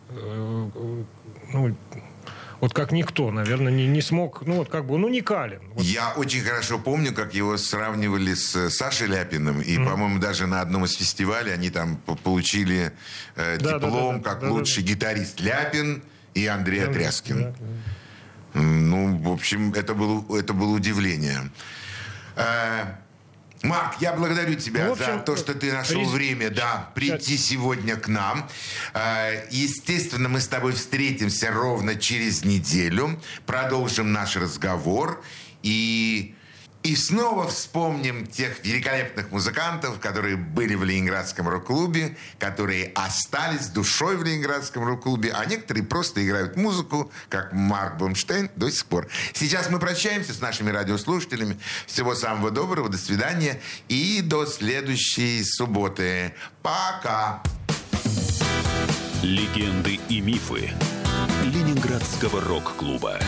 э, 0.08 0.70
э, 0.74 1.04
ну, 1.52 1.76
вот 2.60 2.74
как 2.74 2.92
никто, 2.92 3.30
наверное, 3.30 3.72
не, 3.72 3.86
не 3.86 4.02
смог, 4.02 4.42
ну, 4.46 4.56
вот 4.56 4.68
как 4.68 4.86
бы, 4.86 4.94
он 4.94 5.04
уникален. 5.04 5.60
Вот 5.74 5.84
Я 5.84 6.12
очень 6.16 6.42
хорошо 6.42 6.78
помню, 6.78 7.14
как 7.14 7.34
его 7.34 7.56
сравнивали 7.56 8.34
с 8.34 8.70
Сашей 8.70 9.06
Ляпиным. 9.06 9.60
И, 9.60 9.76
по-моему, 9.76 10.18
даже 10.18 10.46
на 10.46 10.60
одном 10.60 10.84
из 10.84 10.96
фестивалей 10.96 11.52
они 11.52 11.70
там 11.70 11.96
получили 12.24 12.92
э, 13.36 13.58
Да, 13.58 13.78
да, 13.78 13.86
диплом 13.86 14.16
да, 14.16 14.22
да, 14.24 14.30
как 14.30 14.40
да, 14.40 14.46
да, 14.46 14.52
лучший 14.52 14.82
гитарист 14.82 15.40
Ляпин 15.40 16.02
и 16.34 16.46
Андрей. 16.46 16.86
Да, 16.86 16.92
да. 16.92 17.54
М, 18.54 18.90
Ну, 18.90 19.16
в 19.18 19.32
общем, 19.32 19.72
это 19.74 19.94
было, 19.94 20.24
это 20.36 20.52
было 20.52 20.74
удивление. 20.74 21.50
Э, 23.62 23.66
Марк, 23.66 23.94
я 24.00 24.12
благодарю 24.12 24.54
тебя 24.54 24.86
Ну, 24.86 24.92
общем, 24.92 25.04
за 25.06 25.18
то, 25.18 25.36
что 25.36 25.54
ты 25.54 25.72
нашел 25.72 26.00
рез- 26.02 26.08
время, 26.10 26.50
да, 26.50 26.90
прийти 26.94 27.36
сегодня 27.36 27.96
к 27.96 28.08
нам. 28.08 28.48
Э, 28.94 29.46
Естественно, 29.50 30.28
мы 30.28 30.40
с 30.40 30.48
тобой 30.48 30.72
встретимся 30.72 31.50
ровно 31.50 31.94
через 31.96 32.44
неделю, 32.44 33.20
продолжим 33.46 34.12
наш 34.12 34.36
разговор. 34.36 35.22
И 35.62 36.34
и 36.88 36.96
снова 36.96 37.46
вспомним 37.48 38.26
тех 38.26 38.64
великолепных 38.64 39.30
музыкантов, 39.30 40.00
которые 40.00 40.36
были 40.36 40.74
в 40.74 40.84
Ленинградском 40.84 41.46
рок-клубе, 41.46 42.16
которые 42.38 42.92
остались 42.94 43.66
душой 43.66 44.16
в 44.16 44.24
Ленинградском 44.24 44.84
рок-клубе, 44.84 45.32
а 45.34 45.44
некоторые 45.44 45.84
просто 45.84 46.24
играют 46.24 46.56
музыку, 46.56 47.12
как 47.28 47.52
Марк 47.52 47.98
Бомштейн, 47.98 48.48
до 48.56 48.70
сих 48.70 48.86
пор. 48.86 49.06
Сейчас 49.34 49.68
мы 49.68 49.78
прощаемся 49.78 50.32
с 50.32 50.40
нашими 50.40 50.70
радиослушателями. 50.70 51.58
Всего 51.86 52.14
самого 52.14 52.50
доброго, 52.50 52.88
до 52.88 52.96
свидания 52.96 53.60
и 53.88 54.22
до 54.22 54.46
следующей 54.46 55.44
субботы. 55.44 56.32
Пока! 56.62 57.42
Легенды 59.22 60.00
и 60.08 60.22
мифы 60.22 60.70
Ленинградского 61.44 62.40
рок-клуба. 62.40 63.18